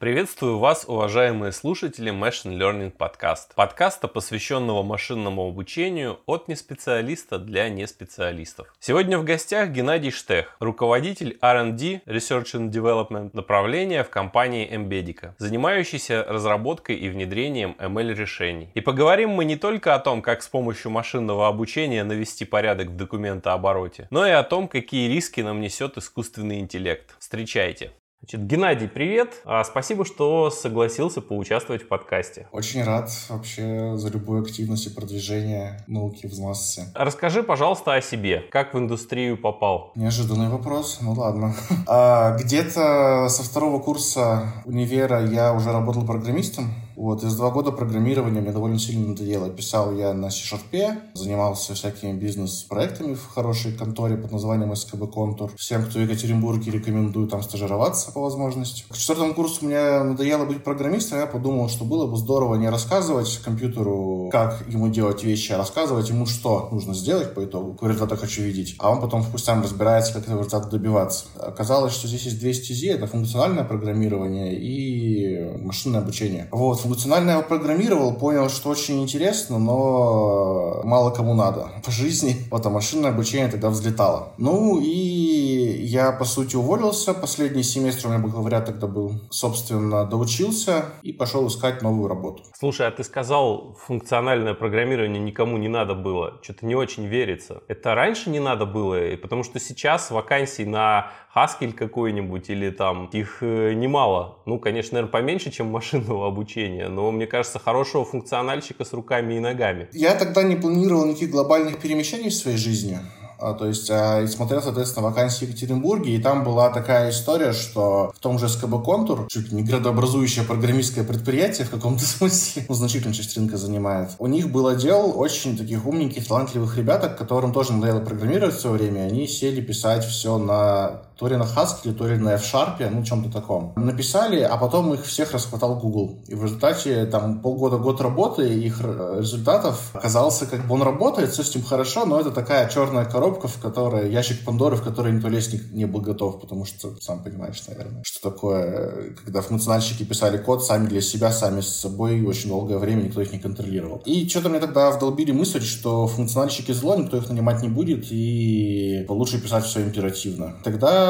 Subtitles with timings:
[0.00, 3.48] Приветствую вас, уважаемые слушатели Machine Learning Podcast.
[3.54, 8.74] Подкаста, посвященного машинному обучению от неспециалиста для неспециалистов.
[8.80, 16.24] Сегодня в гостях Геннадий Штех, руководитель R&D Research and Development направления в компании Embedica, занимающийся
[16.26, 18.70] разработкой и внедрением ML-решений.
[18.72, 22.96] И поговорим мы не только о том, как с помощью машинного обучения навести порядок в
[22.96, 27.14] документообороте, но и о том, какие риски нам несет искусственный интеллект.
[27.18, 27.92] Встречайте!
[28.22, 29.40] Значит, Геннадий, привет.
[29.46, 32.48] А, спасибо, что согласился поучаствовать в подкасте.
[32.52, 36.84] Очень рад вообще за любую активность и продвижение науки в массе.
[36.94, 38.44] Расскажи, пожалуйста, о себе.
[38.50, 39.92] Как в индустрию попал?
[39.94, 40.98] Неожиданный вопрос.
[41.00, 41.54] Ну ладно.
[41.92, 46.74] А, где-то со второго курса универа я уже работал программистом.
[46.96, 49.48] Вот, из два года программирования мне довольно сильно надоело.
[49.50, 55.50] Писал я на C-Sharp, занимался всякими бизнес-проектами в хорошей конторе под названием СКБ Контур.
[55.56, 58.84] Всем, кто в Екатеринбурге, рекомендую там стажироваться по возможности.
[58.88, 63.40] К четвертому курсу мне надоело быть программистом, я подумал, что было бы здорово не рассказывать
[63.44, 68.18] компьютеру, как ему делать вещи, а рассказывать ему, что нужно сделать по итогу, какой результат
[68.18, 68.76] хочу видеть.
[68.78, 71.26] А он потом пусть сам разбирается, как этого результата добиваться.
[71.38, 72.88] Оказалось, что здесь есть две стези.
[72.88, 76.48] Это функциональное программирование и машинное обучение.
[76.50, 82.34] Вот, функционально я программировал, понял, что очень интересно, но мало кому надо по жизни.
[82.50, 84.32] Вот, а машинное обучение тогда взлетало.
[84.38, 87.14] Ну и я, по сути, уволился.
[87.14, 89.12] Последний семестр у меня бакалавриат тогда был.
[89.30, 92.42] Собственно, доучился и пошел искать новую работу.
[92.58, 96.40] Слушай, а ты сказал, функциональное программирование никому не надо было.
[96.42, 97.62] Что-то не очень верится.
[97.68, 103.38] Это раньше не надо было, потому что сейчас вакансий на Haskell какой-нибудь или там их
[103.42, 104.38] э, немало.
[104.46, 109.40] Ну, конечно, наверное, поменьше, чем машинного обучения, но мне кажется, хорошего функциональщика с руками и
[109.40, 109.88] ногами.
[109.92, 112.98] Я тогда не планировал никаких глобальных перемещений в своей жизни.
[113.40, 118.12] А, то есть а, смотрел, соответственно, вакансии в Екатеринбурге, и там была такая история, что
[118.14, 123.14] в том же СКБ Контур, чуть не градообразующее программистское предприятие в каком-то смысле, ну, значительно
[123.14, 124.10] часть рынка занимает.
[124.18, 128.76] У них был отдел очень таких умненьких, талантливых ребяток, которым тоже надоело программировать в свое
[128.76, 133.04] время, они сели писать все на то ли на Haskell, то ли на F-Sharp, ну,
[133.04, 133.74] чем-то таком.
[133.76, 136.24] Написали, а потом их всех расхватал Google.
[136.28, 141.54] И в результате там полгода-год работы их результатов оказался, как бы он работает, все с
[141.54, 145.72] ним хорошо, но это такая черная коробка, в которой, ящик Пандоры, в который никто лезть
[145.72, 150.86] не, был готов, потому что, сам понимаешь, наверное, что такое, когда функциональщики писали код сами
[150.86, 154.00] для себя, сами с собой, очень долгое время никто их не контролировал.
[154.06, 159.04] И что-то мне тогда вдолбили мысль, что функциональщики зло, никто их нанимать не будет, и
[159.06, 160.56] лучше писать все императивно.
[160.64, 161.09] Тогда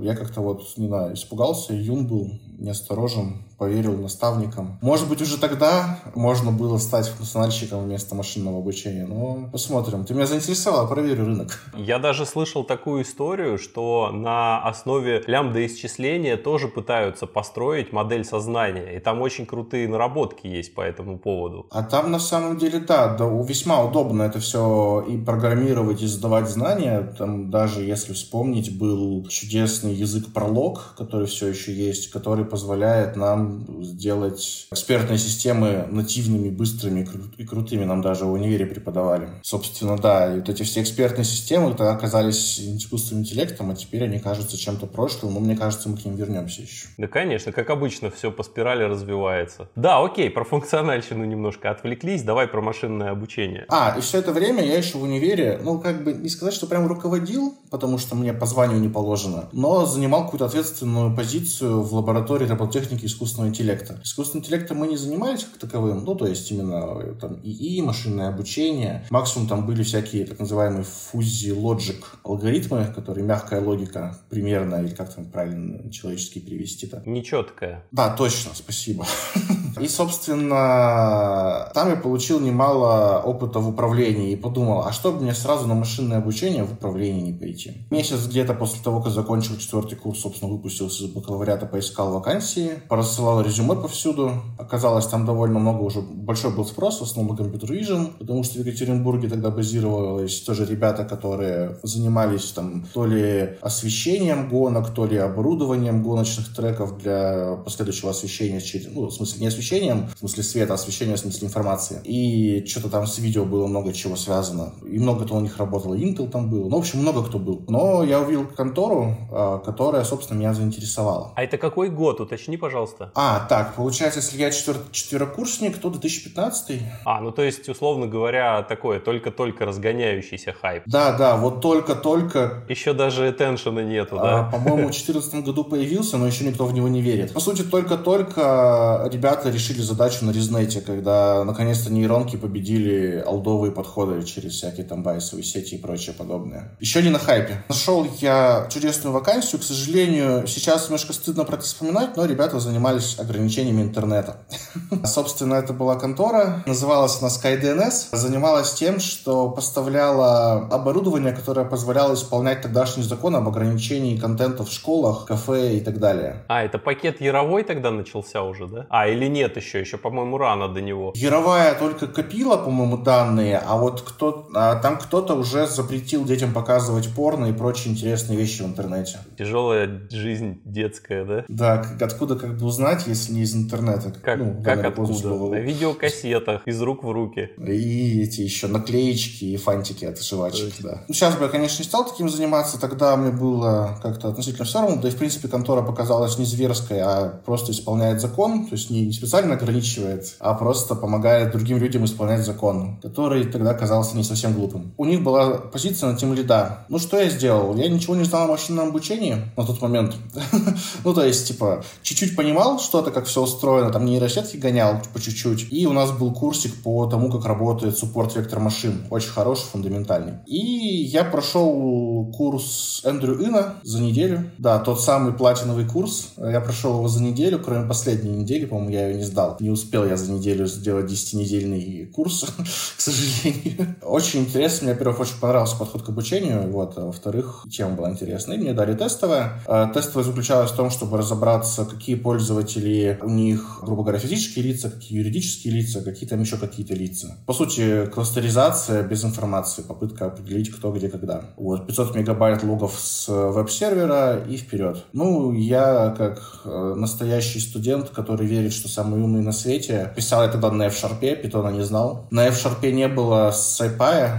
[0.00, 4.78] я как-то вот, не знаю, испугался, юн был, неосторожен, поверил наставникам.
[4.80, 10.06] Может быть, уже тогда можно было стать функциональщиком вместо машинного обучения, но посмотрим.
[10.06, 11.62] Ты меня заинтересовал, проверю рынок.
[11.74, 18.98] Я даже слышал такую историю, что на основе лямбда-исчисления тоже пытаются построить модель сознания, и
[18.98, 21.66] там очень крутые наработки есть по этому поводу.
[21.70, 26.48] А там на самом деле, да, да весьма удобно это все и программировать, и сдавать
[26.48, 27.14] знания.
[27.18, 33.49] Там даже, если вспомнить, был чудесный язык пролог, который все еще есть, который позволяет нам
[33.80, 37.84] сделать экспертные системы нативными, быстрыми и крутыми.
[37.84, 39.28] Нам даже в универе преподавали.
[39.42, 44.18] Собственно, да, и вот эти все экспертные системы тогда оказались искусственным интеллектом, а теперь они
[44.18, 46.88] кажутся чем-то прошлым, но мне кажется, мы к ним вернемся еще.
[46.98, 49.68] Да, конечно, как обычно, все по спирали развивается.
[49.76, 53.66] Да, окей, про функциональщину немножко отвлеклись, давай про машинное обучение.
[53.68, 56.66] А, и все это время я еще в универе, ну, как бы не сказать, что
[56.66, 61.94] прям руководил, потому что мне по званию не положено, но занимал какую-то ответственную позицию в
[61.94, 64.00] лаборатории лаборатории робототехники искусственного интеллекта.
[64.02, 68.28] Искусственным интеллектом мы не занимались как таковым, ну, то есть именно э, там ИИ, машинное
[68.28, 69.06] обучение.
[69.10, 75.14] Максимум там были всякие так называемые фузи лоджик алгоритмы, которые мягкая логика примерно, или как
[75.14, 77.02] там правильно человечески перевести-то?
[77.06, 77.84] Нечеткая.
[77.90, 79.06] Да, точно, спасибо.
[79.78, 85.34] И, собственно, там я получил немало опыта в управлении и подумал, а что бы мне
[85.34, 87.86] сразу на машинное обучение в управлении не пойти?
[87.90, 93.40] Месяц где-то после того, как закончил четвертый курс, собственно, выпустился из бакалавриата, поискал вакансии, порассылал
[93.40, 94.32] резюме повсюду.
[94.58, 98.66] Оказалось, там довольно много уже, большой был спрос, в основном на vision, потому что в
[98.66, 106.02] Екатеринбурге тогда базировались тоже ребята, которые занимались там то ли освещением гонок, то ли оборудованием
[106.02, 108.60] гоночных треков для последующего освещения,
[108.94, 112.00] ну, в смысле, не освещением, в смысле света, освещения, в смысле информации.
[112.04, 114.72] И что-то там с видео было много чего связано.
[114.90, 116.68] И много кто у них работал, Intel там был.
[116.68, 117.64] Ну, в общем, много кто был.
[117.68, 121.32] Но я увидел контору, а, которая, собственно, меня заинтересовала.
[121.36, 122.20] А это какой год?
[122.20, 123.12] Уточни, пожалуйста.
[123.14, 124.76] А, так, получается, если я четвер...
[124.90, 126.80] четверокурсник, то 2015.
[127.04, 130.84] А, ну то есть, условно говоря, такое только-только разгоняющийся хайп.
[130.86, 132.64] Да, да, вот только-только.
[132.68, 134.42] Еще даже attention нету, а, да?
[134.44, 137.32] По-моему, в 2014 году появился, но еще никто в него не верит.
[137.32, 144.52] По сути, только-только ребята решили задачу на Резнете, когда наконец-то нейронки победили алдовые подходы через
[144.54, 146.76] всякие там байсовые сети и прочее подобное.
[146.80, 147.64] Еще не на хайпе.
[147.68, 153.18] Нашел я чудесную вакансию, к сожалению, сейчас немножко стыдно про это вспоминать, но ребята занимались
[153.18, 154.38] ограничениями интернета.
[155.04, 162.62] Собственно, это была контора, называлась она SkyDNS, занималась тем, что поставляла оборудование, которое позволяло исполнять
[162.62, 166.44] тогдашний закон об ограничении контента в школах, кафе и так далее.
[166.48, 168.86] А, это пакет Яровой тогда начался уже, да?
[168.90, 171.12] А, или нет еще, еще, по-моему, рано до него.
[171.14, 177.14] Яровая только копила, по-моему, данные, а вот кто, а там кто-то уже запретил детям показывать
[177.14, 179.18] порно и прочие интересные вещи в интернете.
[179.38, 181.44] Тяжелая жизнь детская, да?
[181.48, 184.12] Да, откуда как бы узнать, если не из интернета?
[184.22, 185.28] Как, ну, как откуда?
[185.28, 187.50] На видеокассетах, из рук в руки.
[187.58, 191.04] И эти еще наклеечки и фантики от жвачек, да.
[191.08, 194.80] Ну, сейчас бы я, конечно, не стал таким заниматься, тогда мне было как-то относительно все
[194.80, 198.90] равно, да и, в принципе, контора показалась не зверской, а просто исполняет закон, то есть
[198.90, 204.54] не специально ограничивает, а просто помогает другим людям исполнять закон, который тогда казался не совсем
[204.54, 204.92] глупым.
[204.96, 206.84] У них была позиция на тем лида.
[206.88, 207.76] Ну, что я сделал?
[207.76, 210.16] Я ничего не знал о машинном обучении на тот момент.
[211.04, 215.68] ну, то есть, типа, чуть-чуть понимал что-то, как все устроено, там нейросетки гонял по чуть-чуть,
[215.70, 219.06] и у нас был курсик по тому, как работает суппорт вектор машин.
[219.10, 220.38] Очень хороший, фундаментальный.
[220.46, 224.50] И я прошел курс Эндрю Ина за неделю.
[224.58, 226.30] Да, тот самый платиновый курс.
[226.36, 229.56] Я прошел его за неделю, кроме последней недели, по-моему, я ее не сдал.
[229.60, 232.46] Не успел я за неделю сделать 10-недельный курс,
[232.96, 233.96] к сожалению.
[234.02, 234.86] Очень интересно.
[234.86, 236.70] Мне, во-первых, очень понравился подход к обучению.
[236.72, 236.96] Вот.
[236.96, 238.54] А во-вторых, тема была интересна.
[238.54, 239.62] И мне дали тестовое.
[239.66, 244.90] А, тестовое заключалось в том, чтобы разобраться, какие пользователи у них, грубо говоря, физические лица,
[244.90, 247.36] какие юридические лица, какие там еще какие-то лица.
[247.46, 251.44] По сути, кластеризация без информации, попытка определить, кто где когда.
[251.56, 255.04] Вот, 500 мегабайт логов с веб-сервера и вперед.
[255.12, 260.48] Ну, я как э, настоящий студент, который верит, что самый умный на свете, писал я
[260.48, 262.26] тогда на F-Sharp, питона не знал.
[262.30, 264.30] На F-Sharp не было SciPy,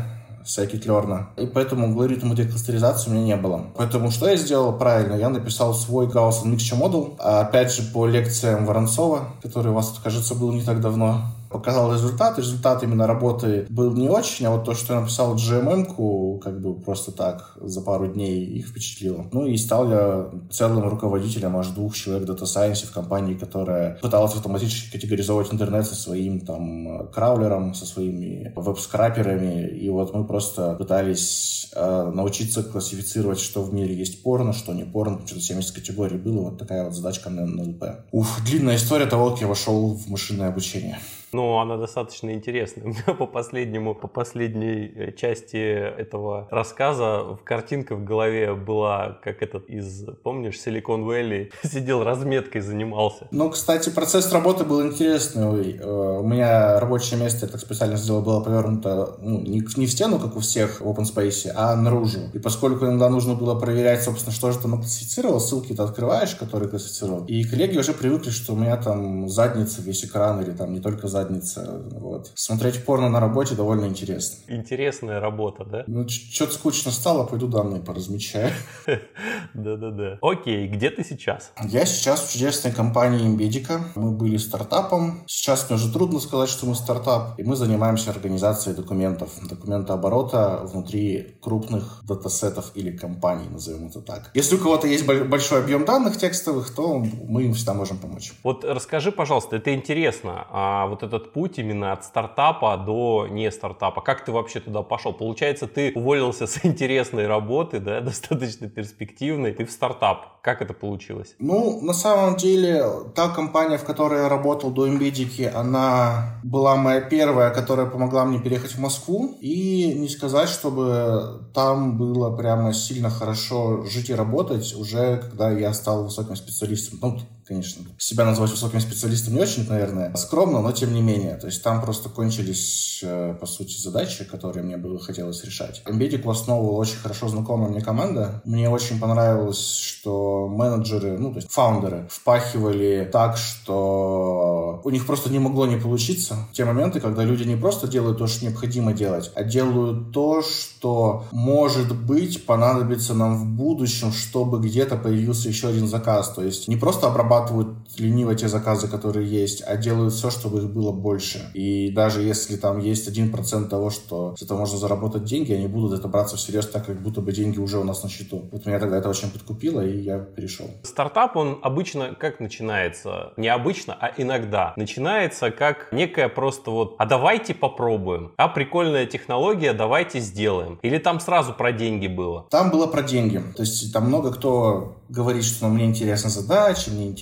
[0.45, 1.25] scikit-learn.
[1.37, 3.65] И поэтому алгоритма декластеризации у меня не было.
[3.75, 5.15] Поэтому что я сделал правильно?
[5.15, 10.35] Я написал свой Gaussian Mixture Model, опять же по лекциям Воронцова, который у вас, кажется,
[10.35, 11.21] был не так давно
[11.51, 12.37] показал результат.
[12.37, 16.79] Результат именно работы был не очень, а вот то, что я написал GMM-ку, как бы
[16.79, 19.27] просто так за пару дней их впечатлило.
[19.31, 24.35] Ну и стал я целым руководителем аж двух человек Data Science в компании, которая пыталась
[24.35, 29.67] автоматически категоризовать интернет со своим там краулером, со своими веб-скраперами.
[29.67, 34.83] И вот мы просто пытались э, научиться классифицировать, что в мире есть порно, что не
[34.83, 35.21] порно.
[35.25, 36.49] Что-то 70 категорий было.
[36.49, 37.83] Вот такая вот задачка на НЛП.
[38.11, 40.99] Уф, длинная история того, как я вошел в машинное обучение.
[41.33, 42.83] Ну, она достаточно интересная.
[42.85, 49.41] У меня по последнему, по последней э, части этого рассказа картинка в голове была, как
[49.41, 53.27] этот из, помнишь, Silicon Valley, сидел разметкой, занимался.
[53.31, 55.77] Ну, кстати, процесс работы был интересный.
[55.77, 59.91] Э, у меня рабочее место, я так специально сделал, было повернуто ну, не, не в
[59.91, 62.19] стену, как у всех в open space, а наружу.
[62.33, 66.69] И поскольку иногда нужно было проверять, собственно, что же там классифицировал, ссылки ты открываешь, которые
[66.69, 67.25] классифицировал.
[67.25, 71.07] И коллеги уже привыкли, что у меня там задница, весь экран, или там не только
[71.07, 71.81] задница, задница.
[71.91, 72.31] Вот.
[72.35, 74.39] Смотреть порно на работе довольно интересно.
[74.47, 75.83] Интересная работа, да?
[75.87, 78.51] Ну, что-то скучно стало, пойду данные поразмечаю.
[79.53, 80.17] Да-да-да.
[80.21, 81.51] Окей, где ты сейчас?
[81.63, 83.81] Я сейчас в чудесной компании Имбедика.
[83.95, 85.23] Мы были стартапом.
[85.27, 87.39] Сейчас мне уже трудно сказать, что мы стартап.
[87.39, 89.29] И мы занимаемся организацией документов.
[89.47, 94.31] Документооборота внутри крупных датасетов или компаний, назовем это так.
[94.33, 98.33] Если у кого-то есть большой объем данных текстовых, то мы им всегда можем помочь.
[98.43, 100.45] Вот расскажи, пожалуйста, это интересно.
[100.49, 104.01] А вот этот путь именно от стартапа до не стартапа?
[104.01, 105.13] Как ты вообще туда пошел?
[105.13, 110.41] Получается, ты уволился с интересной работы, да, достаточно перспективной, ты в стартап.
[110.41, 111.35] Как это получилось?
[111.37, 117.01] Ну, на самом деле, та компания, в которой я работал до Embeddiki, она была моя
[117.01, 119.37] первая, которая помогла мне переехать в Москву.
[119.39, 125.73] И не сказать, чтобы там было прямо сильно хорошо жить и работать уже, когда я
[125.73, 126.99] стал высоким специалистом.
[127.01, 127.85] Ну, конечно.
[127.97, 131.35] Себя назвать высоким специалистом не очень, наверное, скромно, но тем не менее.
[131.35, 135.81] То есть там просто кончились, э, по сути, задачи, которые мне было хотелось решать.
[135.85, 138.41] Embedded основывала очень хорошо знакомая мне команда.
[138.45, 145.31] Мне очень понравилось, что менеджеры, ну, то есть фаундеры, впахивали так, что у них просто
[145.31, 146.47] не могло не получиться.
[146.53, 151.25] Те моменты, когда люди не просто делают то, что необходимо делать, а делают то, что,
[151.31, 156.29] может быть, понадобится нам в будущем, чтобы где-то появился еще один заказ.
[156.33, 160.69] То есть не просто обрабатывают лениво те заказы, которые есть, а делают все, чтобы их
[160.69, 161.49] было больше.
[161.53, 165.67] И даже если там есть один процент того, что с этого можно заработать деньги, они
[165.67, 168.43] будут это браться всерьез так, как будто бы деньги уже у нас на счету.
[168.51, 170.67] Вот меня тогда это очень подкупило, и я перешел.
[170.83, 173.33] Стартап, он обычно как начинается?
[173.37, 174.73] Не обычно, а иногда.
[174.75, 178.31] Начинается как некая просто вот, а давайте попробуем.
[178.37, 180.79] А прикольная технология, давайте сделаем.
[180.81, 182.45] Или там сразу про деньги было?
[182.49, 183.41] Там было про деньги.
[183.55, 187.20] То есть там много кто говорит, что ну, мне интересна задача, мне интересно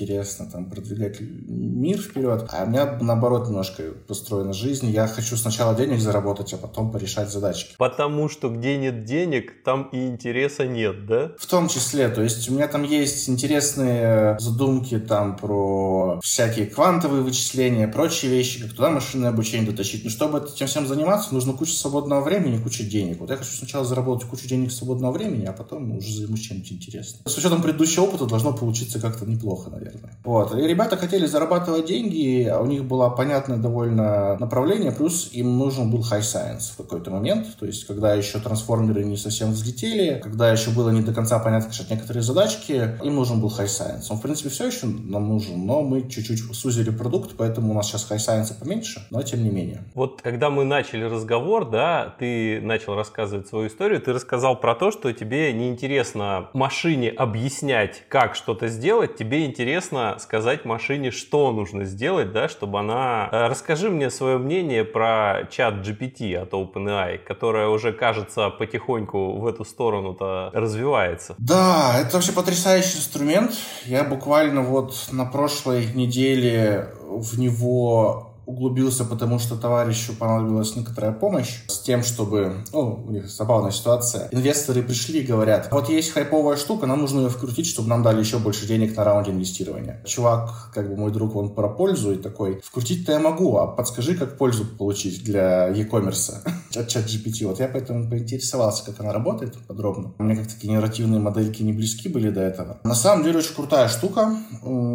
[0.51, 4.89] там продвигать мир вперед, а у меня наоборот немножко построена жизнь.
[4.89, 7.75] Я хочу сначала денег заработать, а потом порешать задачки.
[7.77, 11.31] Потому что где нет денег, там и интереса нет, да?
[11.37, 17.23] В том числе, то есть у меня там есть интересные задумки там про всякие квантовые
[17.23, 20.03] вычисления, прочие вещи, как туда машинное обучение дотащить.
[20.03, 23.19] Но чтобы этим всем заниматься, нужно куча свободного времени и куча денег.
[23.19, 27.21] Вот я хочу сначала заработать кучу денег свободного времени, а потом уже займусь чем-нибудь интересным.
[27.25, 29.88] С учетом предыдущего опыта должно получиться как-то неплохо, наверное.
[30.23, 30.55] Вот.
[30.55, 35.89] И ребята хотели зарабатывать деньги, а у них было понятное довольно направление, плюс им нужен
[35.89, 40.51] был high science в какой-то момент, то есть когда еще трансформеры не совсем взлетели, когда
[40.51, 44.03] еще было не до конца понятно решать некоторые задачки, им нужен был high science.
[44.09, 47.87] Он, в принципе, все еще нам нужен, но мы чуть-чуть сузили продукт, поэтому у нас
[47.87, 49.83] сейчас high science поменьше, но тем не менее.
[49.95, 54.91] Вот когда мы начали разговор, да, ты начал рассказывать свою историю, ты рассказал про то,
[54.91, 62.31] что тебе неинтересно машине объяснять, как что-то сделать, тебе интересно сказать машине, что нужно сделать,
[62.31, 63.29] да, чтобы она...
[63.31, 69.47] Э, расскажи мне свое мнение про чат GPT от OpenAI, которая уже, кажется, потихоньку в
[69.47, 71.35] эту сторону-то развивается.
[71.37, 73.53] Да, это вообще потрясающий инструмент.
[73.85, 81.59] Я буквально вот на прошлой неделе в него углубился, потому что товарищу понадобилась некоторая помощь
[81.67, 82.63] с тем, чтобы...
[82.73, 84.27] Ну, у них забавная ситуация.
[84.31, 88.19] Инвесторы пришли и говорят, вот есть хайповая штука, нам нужно ее вкрутить, чтобы нам дали
[88.19, 90.01] еще больше денег на раунде инвестирования.
[90.03, 94.15] Чувак, как бы мой друг, он про пользу и такой, вкрутить-то я могу, а подскажи,
[94.15, 96.37] как пользу получить для e-commerce
[96.75, 97.45] от чат GPT.
[97.45, 100.13] Вот я поэтому поинтересовался, как она работает подробно.
[100.17, 102.79] Мне как-то генеративные модельки не близки были до этого.
[102.83, 104.35] На самом деле очень крутая штука.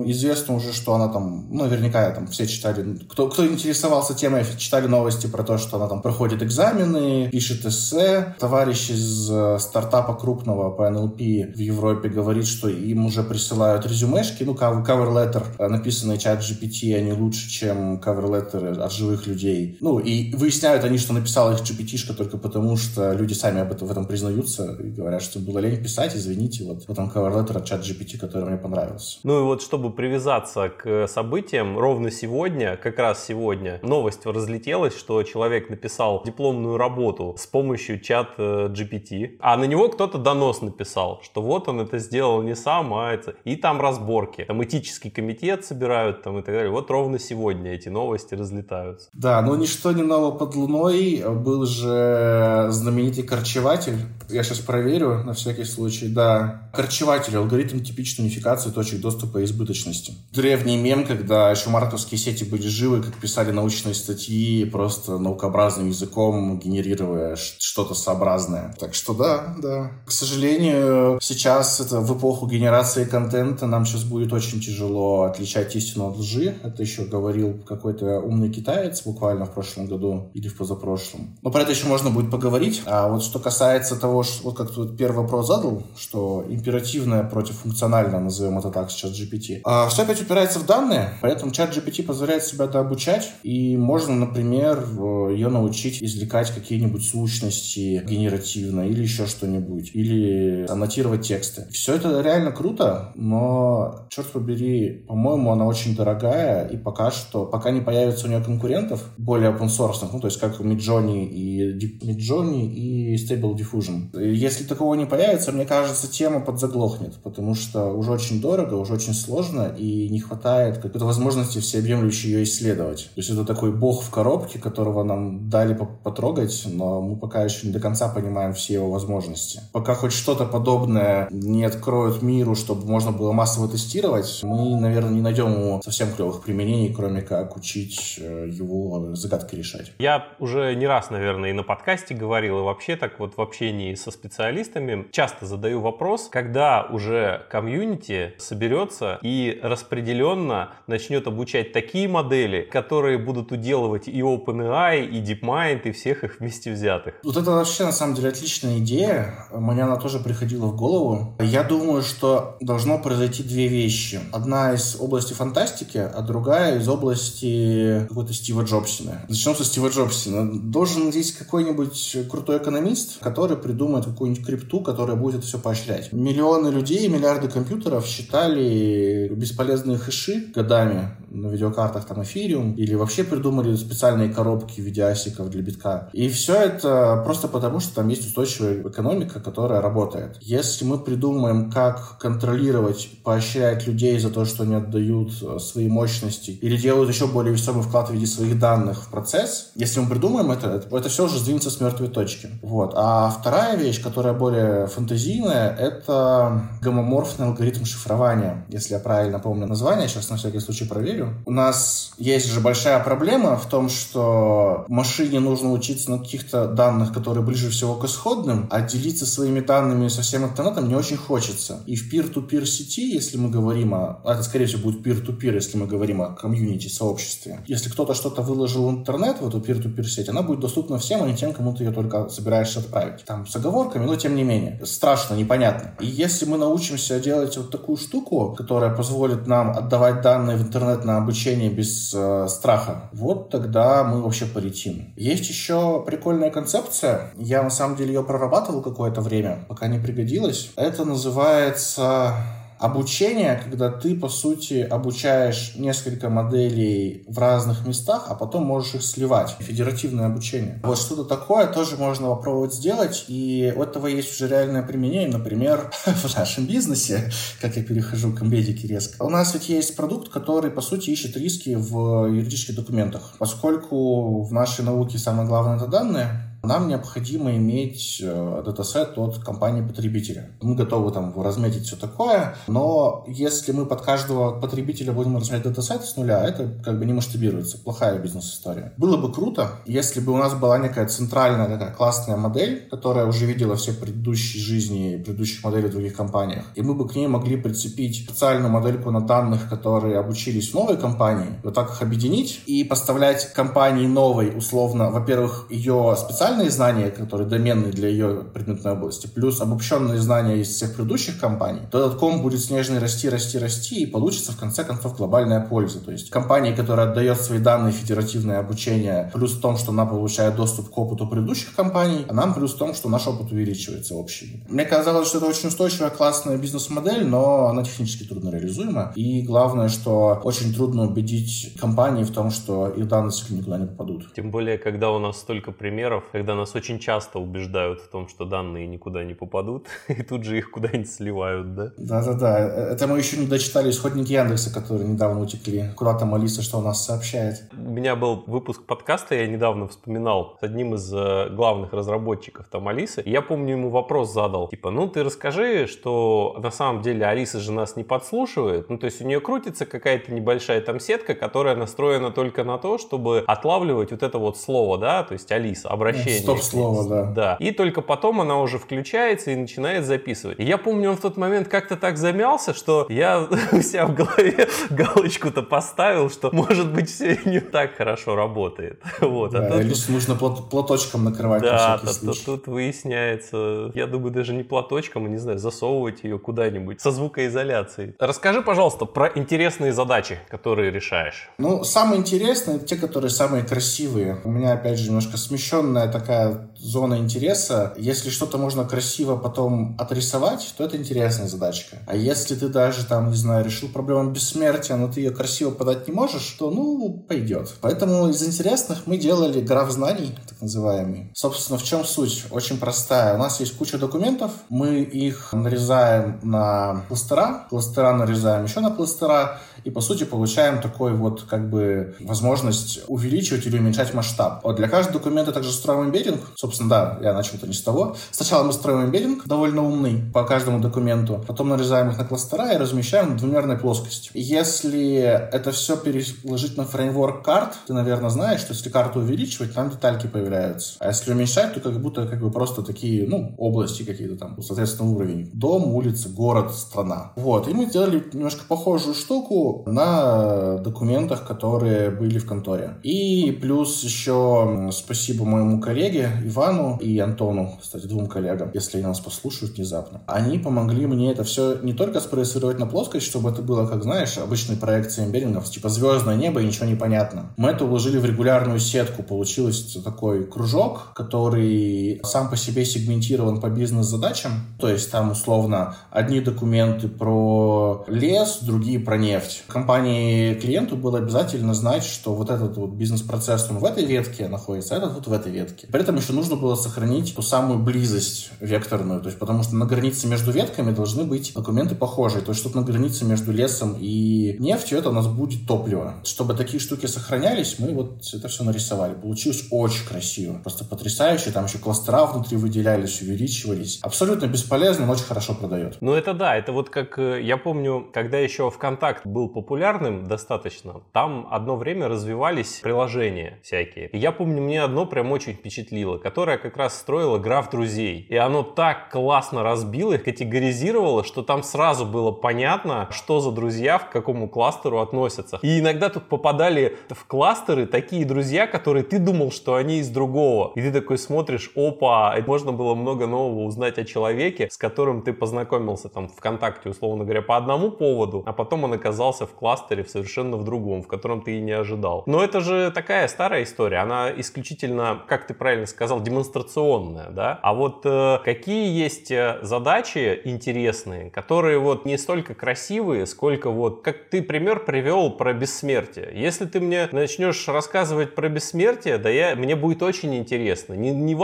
[0.07, 2.99] Известно уже, что она там, ну, наверняка там все читали.
[3.09, 8.35] Кто, кто интересовался темой, читали новости про то, что она там проходит экзамены, пишет эссе.
[8.39, 14.45] Товарищ из э, стартапа крупного по NLP в Европе говорит, что им уже присылают резюмешки,
[14.45, 19.79] ну, cover letter, э, написанные чат GPT, они лучше, чем cover letter от живых людей.
[19.81, 23.89] Ну, и выясняют они, что написал их GPT только потому, что люди сами об этом,
[23.89, 27.59] в этом признаются и говорят, что было лень писать, извините, вот в этом cover letter
[27.59, 29.19] от чат GPT, который мне понравился.
[29.23, 34.97] Ну и вот, чтобы привязаться к событиям, ровно сегодня, как раз сегодня, сегодня новость разлетелась,
[34.97, 40.63] что человек написал дипломную работу с помощью чат э, GPT, а на него кто-то донос
[40.63, 43.35] написал, что вот он это сделал не сам, а это...
[43.45, 44.45] И там разборки.
[44.45, 46.71] Там этический комитет собирают там и так далее.
[46.71, 49.09] Вот ровно сегодня эти новости разлетаются.
[49.13, 51.25] Да, но ничто не ново под луной.
[51.27, 53.97] Был же знаменитый корчеватель.
[54.29, 56.07] Я сейчас проверю на всякий случай.
[56.07, 60.15] Да, корчеватель, алгоритм типичной унификации точек доступа и избыточности.
[60.33, 66.59] Древний мем, когда еще марковские сети были живы, как писали научные статьи просто наукообразным языком,
[66.59, 68.75] генерируя что-то сообразное.
[68.79, 69.93] Так что да, да.
[70.05, 76.11] К сожалению, сейчас это в эпоху генерации контента нам сейчас будет очень тяжело отличать истину
[76.11, 76.59] от лжи.
[76.63, 81.39] Это еще говорил какой-то умный китаец буквально в прошлом году или в позапрошлом.
[81.41, 82.83] Но про это еще можно будет поговорить.
[82.85, 87.57] А вот что касается того, что, вот как тут первый вопрос задал, что императивное против
[87.61, 89.61] функциональное, назовем это так, сейчас GPT.
[89.65, 94.15] А все опять упирается в данные, поэтому чат GPT позволяет себя дообучать изучать, и можно,
[94.15, 94.85] например,
[95.31, 101.67] ее научить извлекать какие-нибудь сущности генеративно или еще что-нибудь, или аннотировать тексты.
[101.71, 107.71] Все это реально круто, но, черт побери, по-моему, она очень дорогая, и пока что, пока
[107.71, 112.73] не появится у нее конкурентов, более open source, ну, то есть как Midjourney и Midjourney
[112.73, 114.19] и Stable Diffusion.
[114.21, 119.15] Если такого не появится, мне кажется, тема подзаглохнет, потому что уже очень дорого, уже очень
[119.15, 122.94] сложно, и не хватает какой-то возможности всеобъемлющей ее исследовать.
[122.95, 123.15] Тестировать.
[123.15, 127.67] То есть это такой бог в коробке, которого нам дали потрогать, но мы пока еще
[127.67, 129.61] не до конца понимаем все его возможности.
[129.73, 135.21] Пока хоть что-то подобное не откроют миру, чтобы можно было массово тестировать, мы, наверное, не
[135.21, 139.93] найдем ему совсем клевых применений, кроме как учить э, его загадки решать.
[139.99, 143.95] Я уже не раз, наверное, и на подкасте говорил, и вообще так вот в общении
[143.95, 152.63] со специалистами часто задаю вопрос, когда уже комьюнити соберется и распределенно начнет обучать такие модели,
[152.63, 157.15] которые будут уделывать и OpenAI, и DeepMind, и всех их вместе взятых.
[157.23, 159.47] Вот это вообще, на самом деле, отличная идея.
[159.53, 161.35] Мне она тоже приходила в голову.
[161.41, 164.21] Я думаю, что должно произойти две вещи.
[164.33, 169.23] Одна из области фантастики, а другая из области какой-то Стива Джобсина.
[169.29, 170.61] Начнем со Стива Джобсина.
[170.61, 176.13] Должен здесь какой-нибудь крутой экономист, который придумает какую-нибудь крипту, которая будет это все поощрять.
[176.13, 183.75] Миллионы людей, миллиарды компьютеров считали бесполезные хэши годами на видеокартах там Ethereum или вообще придумали
[183.77, 186.09] специальные коробки в виде асиков для битка.
[186.13, 190.39] И все это просто потому, что там есть устойчивая экономика, которая работает.
[190.41, 196.51] Если мы придумаем, как контролировать, поощрять людей за то, что они отдают э, свои мощности
[196.51, 200.51] или делают еще более весомый вклад в виде своих данных в процесс, если мы придумаем
[200.51, 202.49] это, это все уже сдвинется с мертвой точки.
[202.63, 202.93] Вот.
[202.97, 210.09] А вторая вещь, которая более фантазийная, это гомоморфный алгоритм шифрования, если я правильно помню название,
[210.09, 211.35] сейчас на всякий случай проверю.
[211.47, 217.13] У нас есть же большая проблема в том, что машине нужно учиться на каких-то данных,
[217.13, 221.83] которые ближе всего к исходным, а делиться своими данными со всем интернетом не очень хочется.
[221.87, 224.21] И в peer-to-peer сети, если мы говорим о...
[224.25, 227.61] А это, скорее всего, будет peer-to-peer, если мы говорим о комьюнити, сообществе.
[227.67, 231.27] Если кто-то что-то выложил в интернет, в эту peer-to-peer сеть, она будет доступна всем, а
[231.27, 233.25] не тем, кому ты ее только собираешься отправить.
[233.25, 234.81] Там с оговорками, но тем не менее.
[234.85, 235.95] Страшно, непонятно.
[236.01, 241.05] И если мы научимся делать вот такую штуку, которая позволит нам отдавать данные в интернет
[241.05, 245.13] на обучение без э, страха, вот тогда мы вообще полетим.
[245.17, 247.31] Есть еще прикольная концепция.
[247.37, 250.71] Я на самом деле ее прорабатывал какое-то время, пока не пригодилось.
[250.77, 252.35] Это называется
[252.79, 259.03] обучение, когда ты, по сути, обучаешь несколько моделей в разных местах, а потом можешь их
[259.03, 259.57] сливать.
[259.61, 260.81] Федеративное обучение.
[260.83, 265.91] Вот что-то такое тоже можно попробовать сделать, и у этого есть уже реальное применение, например,
[266.05, 269.23] в нашем бизнесе, как я перехожу к Embedik е резко.
[269.23, 273.35] У нас ведь есть продукт, который, по сути, ищет риски в юридических документах.
[273.39, 280.51] Поскольку в нашей науке самое главное— это данные, нам необходимо иметь э, датасет от компании-потребителя.
[280.63, 286.05] Мы готовы там разметить все такое, но если мы под каждого потребителя будем разметить датасет
[286.05, 287.79] с нуля, это как бы не масштабируется.
[287.79, 288.93] Плохая бизнес-история.
[288.97, 293.47] Было бы круто, если бы у нас была некая центральная такая классная модель, которая уже
[293.47, 297.57] видела все предыдущие жизни предыдущих моделей в других компаниях, и мы бы к ней могли
[297.57, 302.85] прицепить специальную модельку на данных, которые обучились в новой компании, вот так их объединить и
[302.85, 309.27] поставлять компании новой, условно, во-первых, ее специально специальные знания, которые доменные для ее предметной области,
[309.27, 314.03] плюс обобщенные знания из всех предыдущих компаний, то этот ком будет снежный расти, расти, расти,
[314.03, 316.01] и получится в конце концов глобальная польза.
[316.01, 320.55] То есть компания, которая отдает свои данные федеративное обучение, плюс в том, что она получает
[320.55, 324.65] доступ к опыту предыдущих компаний, а нам плюс в том, что наш опыт увеличивается общий.
[324.69, 329.13] Мне казалось, что это очень устойчивая, классная бизнес-модель, но она технически трудно реализуема.
[329.17, 334.33] И главное, что очень трудно убедить компании в том, что их данные никуда не попадут.
[334.35, 338.45] Тем более, когда у нас столько примеров, когда нас очень часто убеждают в том, что
[338.45, 341.93] данные никуда не попадут, и тут же их куда-нибудь сливают, да?
[341.97, 342.59] Да-да-да.
[342.93, 345.89] Это мы еще не дочитали исходник Яндекса, который недавно утекли.
[345.97, 347.63] Куда там Алиса, что у нас сообщает?
[347.73, 352.89] У меня был выпуск подкаста, я недавно вспоминал с одним из э, главных разработчиков там
[352.89, 353.23] Алисы.
[353.25, 354.69] Я помню, ему вопрос задал.
[354.69, 358.91] Типа, ну ты расскажи, что на самом деле Алиса же нас не подслушивает.
[358.91, 362.99] Ну то есть у нее крутится какая-то небольшая там сетка, которая настроена только на то,
[362.99, 367.25] чтобы отлавливать вот это вот слово, да, то есть Алиса, обращение Стоп-слово, да.
[367.25, 367.57] Да.
[367.61, 370.59] И только потом она уже включается и начинает записывать.
[370.59, 373.41] И я помню, он в тот момент как-то так замялся, что я
[373.73, 379.01] у себя в голове галочку-то поставил, что может быть все не так хорошо работает.
[379.35, 379.55] Вот.
[379.55, 379.83] А да, а тут...
[379.85, 381.63] лишь нужно плат платочком накрывать.
[381.63, 386.39] Да, то, то, тут выясняется, я думаю, даже не платочком, а не знаю, засовывать ее
[386.39, 388.15] куда-нибудь со звукоизоляцией.
[388.19, 391.49] Расскажи, пожалуйста, про интересные задачи, которые решаешь.
[391.59, 394.41] Ну, самые интересные, те, которые самые красивые.
[394.45, 397.93] У меня, опять же, немножко смещенная такая такая зона интереса.
[397.99, 401.99] Если что-то можно красиво потом отрисовать, то это интересная задачка.
[402.07, 406.09] А если ты даже там, не знаю, решил проблему бессмертия, но ты ее красиво подать
[406.09, 407.75] не можешь, то, ну, пойдет.
[407.81, 411.31] Поэтому из интересных мы делали граф знаний, так называемый.
[411.35, 412.45] Собственно, в чем суть?
[412.51, 413.35] Очень простая.
[413.35, 419.61] У нас есть куча документов, мы их нарезаем на кластера, кластера нарезаем еще на кластера,
[419.85, 424.61] и, по сути, получаем такой вот, как бы, возможность увеличивать или уменьшать масштаб.
[424.65, 426.41] Вот для каждого документа также строим эмбеддинг.
[426.57, 428.17] Собственно, да, я начал это не с того.
[428.31, 431.45] Сначала мы строим эмбеддинг, довольно умный, по каждому документу.
[431.47, 434.31] Потом нарезаем их на кластера и размещаем в двумерной плоскости.
[434.35, 439.91] Если это все переложить на фреймворк карт, ты, наверное, знаешь, что если карту увеличивать, там
[439.91, 440.95] детальки появляются.
[440.99, 445.11] А если уменьшать, то как будто как бы просто такие, ну, области какие-то там, соответственно,
[445.11, 445.51] уровень.
[445.53, 447.33] Дом, улица, город, страна.
[447.37, 447.69] Вот.
[447.69, 452.95] И мы сделали немножко похожую штуку, на документах, которые были в конторе.
[453.03, 459.77] И плюс еще спасибо моему коллеге Ивану и Антону, кстати, двум коллегам, если нас послушают
[459.77, 460.23] внезапно.
[460.27, 464.39] Они помогли мне это все не только спроецировать на плоскость, чтобы это было, как знаешь,
[464.39, 467.53] обычной проекции эмбеддингов, типа звездное небо и ничего не понятно.
[467.57, 469.23] Мы это уложили в регулярную сетку.
[469.23, 474.53] Получился такой кружок, который сам по себе сегментирован по бизнес-задачам.
[474.79, 481.75] То есть там условно одни документы про лес, другие про нефть компании клиенту было обязательно
[481.75, 485.33] знать, что вот этот вот бизнес-процесс, он в этой ветке находится, а этот вот в
[485.33, 485.87] этой ветке.
[485.87, 489.87] При этом еще нужно было сохранить ту самую близость векторную, то есть потому что на
[489.87, 494.57] границе между ветками должны быть документы похожие, то есть чтобы на границе между лесом и
[494.59, 496.15] нефтью это у нас будет топливо.
[496.25, 499.15] Чтобы такие штуки сохранялись, мы вот это все нарисовали.
[499.15, 503.99] Получилось очень красиво, просто потрясающе, там еще кластера внутри выделялись, увеличивались.
[504.03, 505.97] Абсолютно бесполезно, но очень хорошо продает.
[506.01, 511.03] Ну это да, это вот как, э, я помню, когда еще ВКонтакт был популярным достаточно,
[511.13, 514.09] там одно время развивались приложения всякие.
[514.09, 518.27] И я помню, мне одно прям очень впечатлило, которое как раз строило граф друзей.
[518.29, 523.99] И оно так классно разбило их, категоризировало, что там сразу было понятно, что за друзья
[523.99, 525.59] к какому кластеру относятся.
[525.63, 530.73] И иногда тут попадали в кластеры такие друзья, которые ты думал, что они из другого.
[530.75, 535.33] И ты такой смотришь, опа, можно было много нового узнать о человеке, с которым ты
[535.33, 540.03] познакомился там ВКонтакте, условно говоря, по одному поводу, а потом он оказался оказался в кластере
[540.03, 542.23] в совершенно в другом, в котором ты и не ожидал.
[542.27, 547.59] Но это же такая старая история, она исключительно, как ты правильно сказал, демонстрационная, да?
[547.63, 554.03] А вот э, какие есть э, задачи интересные, которые вот не столько красивые, сколько вот,
[554.03, 556.31] как ты пример привел про бессмертие.
[556.35, 560.95] Если ты мне начнешь рассказывать про бессмертие, да я, мне будет очень интересно.
[560.95, 561.35] Не, не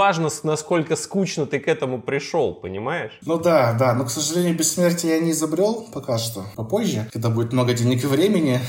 [0.45, 3.13] насколько скучно ты к этому пришел, понимаешь?
[3.27, 6.45] Ну да, да, но, к сожалению, бессмертие я не изобрел пока что.
[6.57, 8.61] Попозже, когда будет много денег и времени,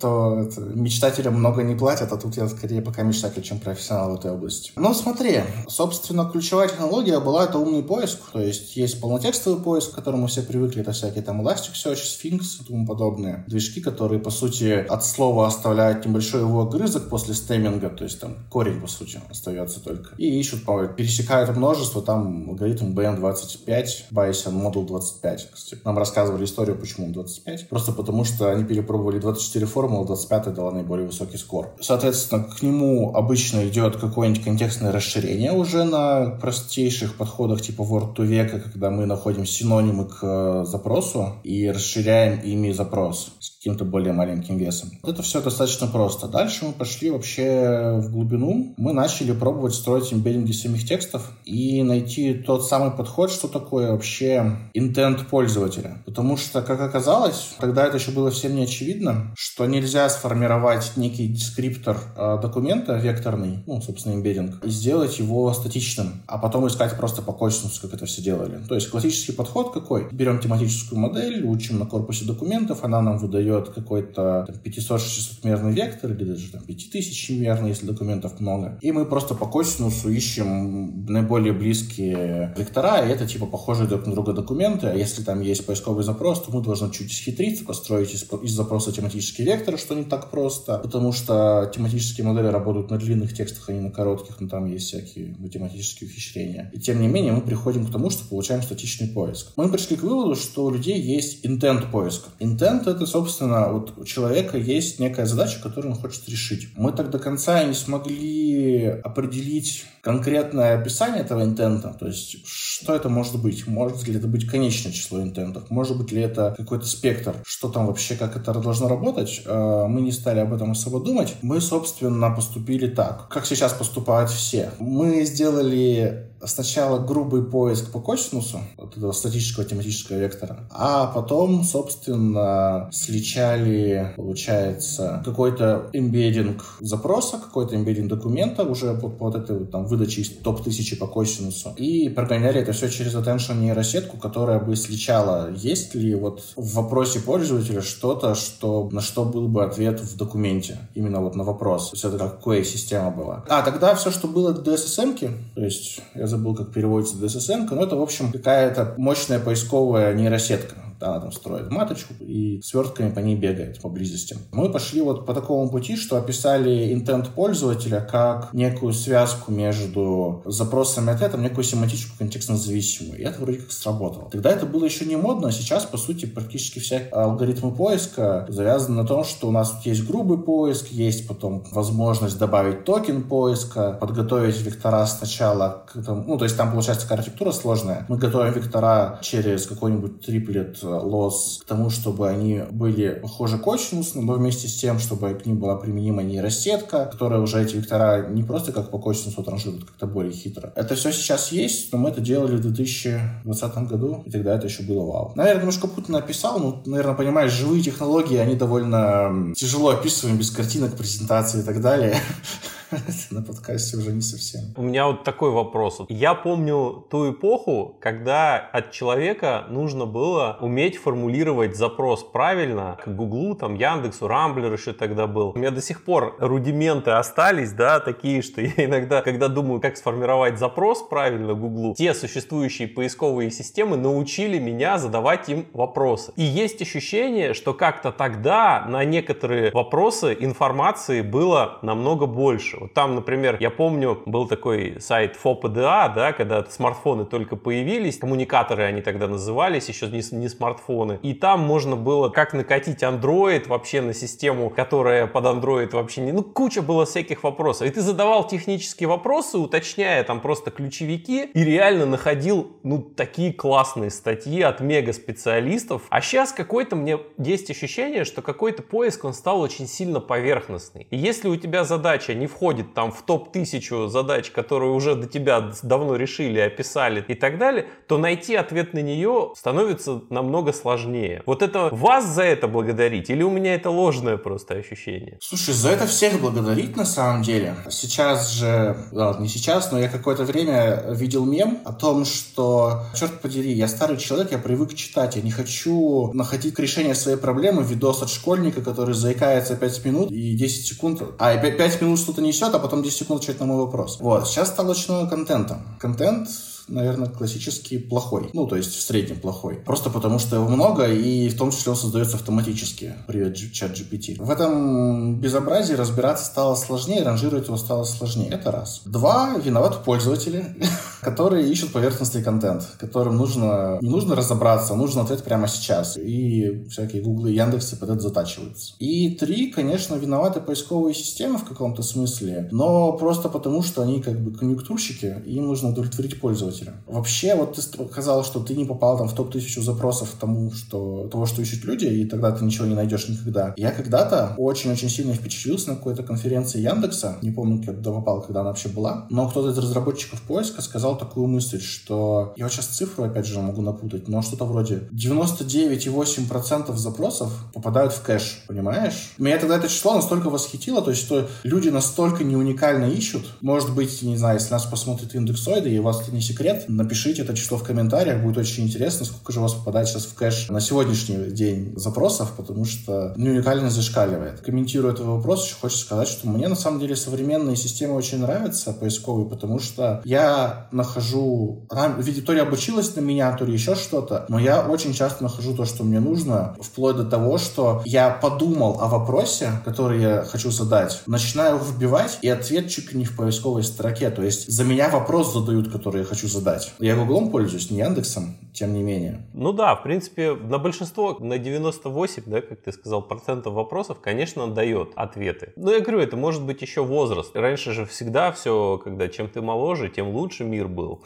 [0.00, 4.30] то мечтателям много не платят, а тут я скорее пока мечтатель, чем профессионал в этой
[4.30, 4.72] области.
[4.76, 9.94] Но смотри, собственно, ключевая технология была это умный поиск, то есть есть полнотекстовый поиск, к
[9.94, 13.44] которому все привыкли, это всякие там Elasticsearch, Sphinx и тому подобное.
[13.46, 18.36] Движки, которые, по сути, от слова оставляют небольшой его огрызок после стеминга, то есть там
[18.50, 20.14] корень, по сути, остается только.
[20.16, 20.64] И ищут,
[20.96, 25.50] пересекают множество, там алгоритм BM25, Bayesian Model 25.
[25.52, 27.68] Кстати, нам рассказывали историю, почему он 25.
[27.68, 31.70] Просто потому, что они перепробовали 24 формулы, 25 дала наиболее высокий скор.
[31.80, 38.24] Соответственно, к нему обычно идет какое-нибудь контекстное расширение уже на простейших подходах типа word to
[38.24, 43.32] века, когда мы находим синонимы к э, запросу и расширяем ими запрос
[43.68, 44.90] каким-то более маленьким весом.
[45.02, 46.26] Это все достаточно просто.
[46.26, 48.72] Дальше мы пошли вообще в глубину.
[48.78, 54.56] Мы начали пробовать строить имбеддинги самих текстов и найти тот самый подход, что такое вообще
[54.74, 55.98] intent пользователя.
[56.06, 61.28] Потому что, как оказалось, тогда это еще было совсем не очевидно, что нельзя сформировать некий
[61.28, 67.20] дескриптор э, документа векторный, ну, собственно, имбеддинг, и сделать его статичным, а потом искать просто
[67.20, 68.60] по косинусу, как это все делали.
[68.66, 70.08] То есть классический подход какой?
[70.10, 76.50] Берем тематическую модель, учим на корпусе документов, она нам выдает какой-то 500-600-мерный вектор или даже
[76.50, 78.78] там 5000-мерный, если документов много.
[78.80, 84.12] И мы просто по косинусу ищем наиболее близкие вектора, и это типа похожие друг на
[84.12, 84.86] друга документы.
[84.86, 88.92] А если там есть поисковый запрос, то мы должны чуть схитриться, построить из из запроса
[88.92, 93.72] тематический вектор, что не так просто, потому что тематические модели работают на длинных текстах, а
[93.72, 96.70] не на коротких, но там есть всякие математические ухищрения.
[96.74, 99.52] И тем не менее мы приходим к тому, что получаем статичный поиск.
[99.56, 102.30] Мы пришли к выводу, что у людей есть интент поиска.
[102.38, 106.68] Интент— это, собственно, вот у человека есть некая задача, которую он хочет решить.
[106.76, 112.36] Мы так до конца не смогли определить конкретное описание этого интента, то есть
[112.78, 113.66] что это может быть?
[113.66, 115.70] Может ли это быть конечное число интентов?
[115.70, 117.34] Может быть ли это какой-то спектр?
[117.44, 119.42] Что там вообще, как это должно работать?
[119.44, 121.34] Э, мы не стали об этом особо думать.
[121.42, 124.70] Мы, собственно, поступили так, как сейчас поступают все.
[124.78, 132.88] Мы сделали сначала грубый поиск по косинусу, вот этого статического тематического вектора, а потом, собственно,
[132.92, 139.86] слич встречали, получается, какой-то эмбеддинг запроса, какой-то эмбеддинг документа уже по, по вот этой там
[139.86, 141.74] выдаче из топ-1000 по косинусу.
[141.76, 147.20] И прогоняли это все через attention нейросетку, которая бы сличала, есть ли вот в вопросе
[147.20, 150.78] пользователя что-то, что, на что был бы ответ в документе.
[150.94, 151.90] Именно вот на вопрос.
[151.90, 153.44] То есть это как QA-система была.
[153.48, 157.96] А, тогда все, что было DSSM-ки, то есть я забыл, как переводится DSSM, но это,
[157.96, 163.80] в общем, какая-то мощная поисковая нейросетка она там строит маточку и свертками по ней бегает
[163.80, 164.36] поблизости.
[164.52, 171.08] Мы пошли вот по такому пути, что описали интент пользователя как некую связку между запросом
[171.08, 173.18] и ответом, некую семантическую контекстно-зависимую.
[173.20, 174.30] И это вроде как сработало.
[174.30, 179.02] Тогда это было еще не модно, а сейчас, по сути, практически все алгоритмы поиска завязаны
[179.02, 184.60] на том, что у нас есть грубый поиск, есть потом возможность добавить токен поиска, подготовить
[184.60, 188.06] вектора сначала к этому, ну, то есть там получается такая архитектура сложная.
[188.08, 194.20] Мы готовим вектора через какой-нибудь триплет лос к тому, чтобы они были похожи к косинусу,
[194.20, 198.42] но вместе с тем, чтобы к ним была применима нейросетка, которая уже эти вектора не
[198.42, 200.72] просто как по косинусу транжирует, как-то более хитро.
[200.74, 204.82] Это все сейчас есть, но мы это делали в 2020 году, и тогда это еще
[204.82, 205.32] было вау.
[205.34, 210.96] Наверное, немножко Путин написал, ну, наверное, понимаешь, живые технологии, они довольно тяжело описываем без картинок,
[210.96, 212.16] презентации и так далее.
[213.30, 214.62] на подкасте уже не совсем.
[214.76, 216.00] У меня вот такой вопрос.
[216.08, 223.54] Я помню ту эпоху, когда от человека нужно было уметь формулировать запрос правильно к Гуглу,
[223.54, 225.52] там, Яндексу, Рамблер еще тогда был.
[225.54, 229.96] У меня до сих пор рудименты остались, да, такие, что я иногда, когда думаю, как
[229.96, 236.32] сформировать запрос правильно Гуглу, те существующие поисковые системы научили меня задавать им вопросы.
[236.36, 242.77] И есть ощущение, что как-то тогда на некоторые вопросы информации было намного больше.
[242.80, 248.84] Вот там, например, я помню, был такой сайт FOPDA, да, когда смартфоны только появились, коммуникаторы
[248.84, 251.18] они тогда назывались, еще не, не смартфоны.
[251.22, 256.32] И там можно было как накатить Android вообще на систему, которая под Android вообще не...
[256.32, 257.86] Ну, куча было всяких вопросов.
[257.86, 264.10] И ты задавал технические вопросы, уточняя там просто ключевики, и реально находил, ну, такие классные
[264.10, 266.02] статьи от мега-специалистов.
[266.10, 271.06] А сейчас какой-то мне есть ощущение, что какой-то поиск, он стал очень сильно поверхностный.
[271.10, 275.26] И если у тебя задача не входит входит там в топ-1000 задач, которые уже до
[275.26, 281.42] тебя давно решили, описали и так далее, то найти ответ на нее становится намного сложнее.
[281.46, 285.38] Вот это вас за это благодарить или у меня это ложное просто ощущение?
[285.40, 287.74] Слушай, за это всех благодарить на самом деле.
[287.88, 293.40] Сейчас же, ладно, не сейчас, но я какое-то время видел мем о том, что, черт
[293.40, 298.20] подери, я старый человек, я привык читать, я не хочу находить решение своей проблемы, видос
[298.22, 302.78] от школьника, который заикается 5 минут и 10 секунд, а 5 минут что-то несет, а
[302.78, 304.18] потом 10 секунд отвечать на мой вопрос.
[304.20, 304.46] Вот.
[304.46, 305.78] Сейчас стало очень много контента.
[305.98, 306.48] Контент
[306.88, 308.50] наверное, классически плохой.
[308.52, 309.76] Ну, то есть в среднем плохой.
[309.76, 313.14] Просто потому, что его много, и в том числе он создается автоматически.
[313.26, 314.42] Привет, чат GPT.
[314.42, 318.48] В этом безобразии разбираться стало сложнее, ранжировать его стало сложнее.
[318.50, 319.02] Это раз.
[319.04, 320.76] Два, виноваты пользователи,
[321.20, 326.16] которые ищут поверхностный контент, которым нужно, не нужно разобраться, нужно ответ прямо сейчас.
[326.16, 328.94] И всякие гуглы и яндексы под это затачиваются.
[328.98, 334.38] И три, конечно, виноваты поисковые системы в каком-то смысле, но просто потому, что они как
[334.40, 336.94] бы конъюнктурщики, им нужно удовлетворить пользователя пользователя.
[337.06, 341.46] Вообще, вот ты сказал, что ты не попал там в топ-1000 запросов тому, что, того,
[341.46, 343.74] что ищут люди, и тогда ты ничего не найдешь никогда.
[343.76, 348.70] Я когда-то очень-очень сильно впечатлился на какой-то конференции Яндекса, не помню, когда попал, когда она
[348.70, 353.24] вообще была, но кто-то из разработчиков поиска сказал такую мысль, что я вот сейчас цифру,
[353.24, 359.32] опять же, могу напутать, но что-то вроде 99,8% запросов попадают в кэш, понимаешь?
[359.38, 363.94] Меня тогда это число настолько восхитило, то есть, что люди настолько не уникально ищут, может
[363.94, 366.84] быть, не знаю, если нас посмотрит индексоиды, и у вас это не секрет, лет.
[366.88, 370.34] Напишите это число в комментариях, будет очень интересно, сколько же у вас попадает сейчас в
[370.34, 374.60] кэш на сегодняшний день запросов, потому что ну, уникальность зашкаливает.
[374.60, 378.92] Комментируя этот вопрос, еще хочется сказать, что мне на самом деле современные системы очень нравятся,
[378.92, 381.86] поисковые, потому что я нахожу...
[382.18, 385.74] Ведь то ли обучилась на меня, то ли еще что-то, но я очень часто нахожу
[385.74, 390.70] то, что мне нужно, вплоть до того, что я подумал о вопросе, который я хочу
[390.70, 394.30] задать, начинаю вбивать, и ответ чуть ли не в поисковой строке.
[394.30, 396.92] То есть за меня вопрос задают, который я хочу задать задать.
[396.98, 399.46] Я Гуглом пользуюсь, не Яндексом, тем не менее.
[399.54, 404.64] Ну да, в принципе, на большинство, на 98, да, как ты сказал, процентов вопросов, конечно,
[404.64, 405.72] он дает ответы.
[405.76, 407.54] Но я говорю, это может быть еще возраст.
[407.54, 411.22] Раньше же всегда все, когда чем ты моложе, тем лучше мир был.